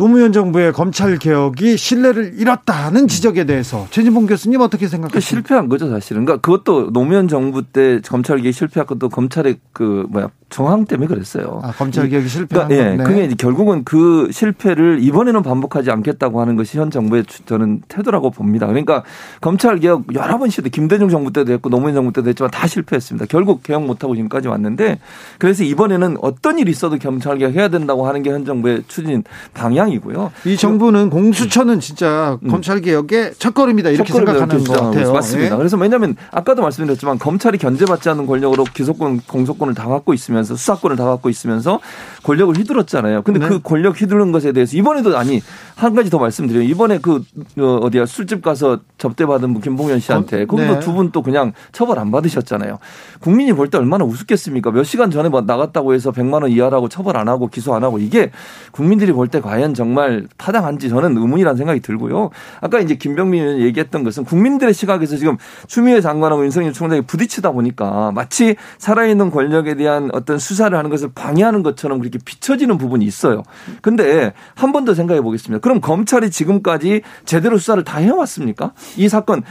[0.00, 5.20] 노무현 정부의 검찰 개혁이 신뢰를 잃었다는 지적에 대해서 최진봉 교수님 어떻게 생각하세요?
[5.20, 6.24] 실패한 거죠, 사실은.
[6.24, 11.60] 그러니까 그것도 노무현 정부 때 검찰 개혁 실패한 것도 검찰의 그 뭐야 정황 때문에 그랬어요.
[11.62, 13.04] 아, 검찰 개혁이 실패한 그러니까, 예, 네.
[13.04, 18.66] 그게 이제 결국은 그 실패를 이번에는 반복하지 않겠다고 하는 것이 현 정부의 저는 태도라고 봅니다.
[18.66, 19.04] 그러니까
[19.42, 23.26] 검찰 개혁 여러 번 시도 김대중 정부 때도 했고 노무현 정부 때도 했지만 다 실패했습니다.
[23.26, 24.98] 결국 개혁 못하고 지금까지 왔는데
[25.38, 29.24] 그래서 이번에는 어떤 일이 있어도 검찰 개혁 해야 된다고 하는 게 현 정부의 추진
[29.54, 30.32] 방향 이고요.
[30.46, 32.48] 이 정부는 공수처는 진짜 음.
[32.48, 35.12] 검찰 개혁의 첫걸음이다 이렇게 생각하는 것 같아요.
[35.12, 35.54] 맞습니다.
[35.54, 35.58] 예.
[35.58, 40.96] 그래서 왜냐하면 아까도 말씀드렸지만 검찰이 견제받지 않는 권력으로 기소권 공소권을 다 갖고 있으면 있으면서 수사권을
[40.96, 41.80] 다 갖고 있으면서
[42.22, 43.22] 권력을 휘둘렀잖아요.
[43.22, 43.48] 근데 네.
[43.48, 45.42] 그 권력 휘두른 것에 대해서 이번에도 아니
[45.76, 46.62] 한 가지 더 말씀드려요.
[46.64, 47.22] 이번에 그
[47.58, 50.80] 어, 어디야 술집 가서 접대받은 김봉현 씨한테 거기도 네.
[50.80, 52.78] 두분 또 그냥 처벌 안 받으셨잖아요.
[53.20, 54.72] 국민이 볼 때 얼마나 우습겠습니까?
[54.72, 57.98] 몇 시간 전에 뭐 나갔다고 해서 100만 원 이하라고 처벌 안 하고 기소 안 하고
[58.00, 58.32] 이게
[58.72, 62.28] 국민들이 볼 때 과연 정말 타당한지 저는 의문이라는 생각이 들고요.
[62.60, 68.12] 아까 이제 김병민 의원이 얘기했던 것은 국민들의 시각에서 지금 추미애 장관하고 윤석열 총장이 부딪히다 보니까
[68.12, 73.42] 마치 살아있는 권력에 대한 어떤 수사를 하는 것을 방해하는 것처럼 그렇게 비춰지는 부분이 있어요.
[73.80, 75.60] 근데 한 번 더 생각해 보겠습니다.
[75.60, 78.72] 그럼 검찰이 지금까지 제대로 수사를 다 해왔습니까?
[78.96, 79.42] 이 사건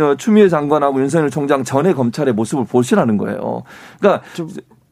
[0.00, 3.62] 어, 추미애 장관하고 윤석열 총장 전에 검찰의 모습을 보시라는 거예요.
[4.00, 4.22] 그러니까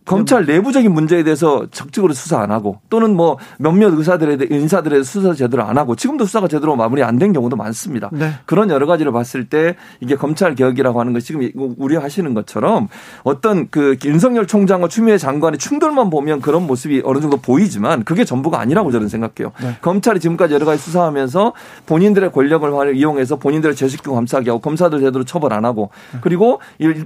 [0.04, 5.02] 검찰 내부적인 문제에 대해서 적극적으로 수사 안 하고 또는 뭐 몇몇 의사들에 대해 인사들에 대해
[5.02, 8.10] 수사 제대로 안 하고 지금도 수사가 제대로 마무리 안 된 경우도 많습니다.
[8.12, 8.32] 네.
[8.44, 11.48] 그런 여러 가지를 봤을 때 이게 검찰 개혁이라고 하는 것이 지금
[11.78, 12.88] 우려하시는 것처럼
[13.22, 18.58] 어떤 그 윤석열 총장과 추미애 장관의 충돌만 보면 그런 모습이 어느 정도 보이지만 그게 전부가
[18.58, 19.52] 아니라고 저는 생각해요.
[19.62, 19.76] 네.
[19.80, 21.52] 검찰이 지금까지 여러 가지 수사하면서
[21.86, 26.18] 본인들의 권력을 이용해서 본인들의 제식도 감사하게 하고 검사들 제대로 처벌 안 하고 네.
[26.20, 26.60] 그리고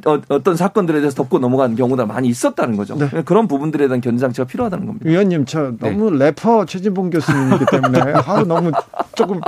[0.07, 2.88] 어, 어떤 사건들에 대해서 덮고 넘어가는 경우가 많이 있었다는 거죠.
[2.95, 3.17] 거죠.
[3.17, 3.23] 네.
[3.23, 5.09] 그런 부분들에 대한 견제 장치가 필요하다는 겁니다.
[5.09, 5.91] 위원님 저 네.
[5.91, 6.27] 너무 네.
[6.27, 8.71] 래퍼 최진봉 교수님이기 때문에 하루 너무
[9.15, 9.41] 조금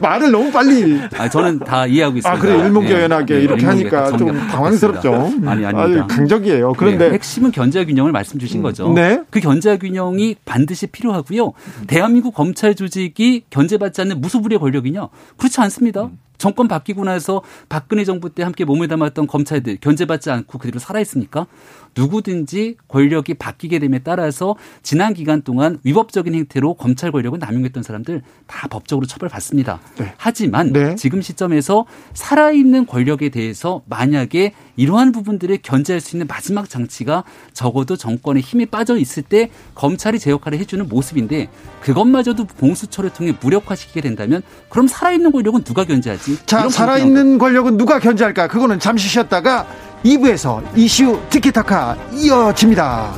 [0.00, 1.00] 말을 너무 빨리.
[1.16, 2.30] 아 저는 다 이해하고 있습니다.
[2.30, 3.40] 아 그래 일목요연하게 네.
[3.42, 5.32] 이렇게 하니까 좀 당황스럽죠.
[5.46, 6.72] 아니 아니 강적이에요.
[6.74, 7.14] 그런데 네.
[7.14, 8.62] 핵심은 견제 균형을 말씀 주신 음.
[8.62, 8.92] 거죠.
[8.92, 9.22] 네.
[9.30, 11.52] 그 견제 균형이 반드시 필요하고요.
[11.86, 15.08] 대한민국 검찰 조직이 견제받지 않는 무소불위의 권력이냐?
[15.36, 16.04] 그렇지 않습니다.
[16.04, 16.18] 음.
[16.40, 21.46] 정권 바뀌고 나서 박근혜 정부 때 함께 몸을 담았던 검찰들 견제받지 않고 그대로 살아있습니까?
[21.94, 28.68] 누구든지 권력이 바뀌게 됨에 따라서 지난 기간 동안 위법적인 행태로 검찰 권력을 남용했던 사람들 다
[28.68, 29.80] 법적으로 처벌받습니다.
[29.98, 30.14] 네.
[30.16, 30.94] 하지만 네.
[30.94, 31.84] 지금 시점에서
[32.14, 38.96] 살아있는 권력에 대해서 만약에 이러한 부분들을 견제할 수 있는 마지막 장치가 적어도 정권에 힘이 빠져
[38.96, 41.48] 있을 때 검찰이 제 역할을 해주는 모습인데
[41.82, 46.29] 그것마저도 공수처를 통해 무력화시키게 된다면 그럼 살아있는 권력은 누가 견제하지?
[46.46, 48.48] 자, 살아있는 권력은 누가 견제할까?
[48.48, 49.66] 그거는 잠시 쉬었다가
[50.04, 53.12] 2부에서 이슈 티키타카 이어집니다.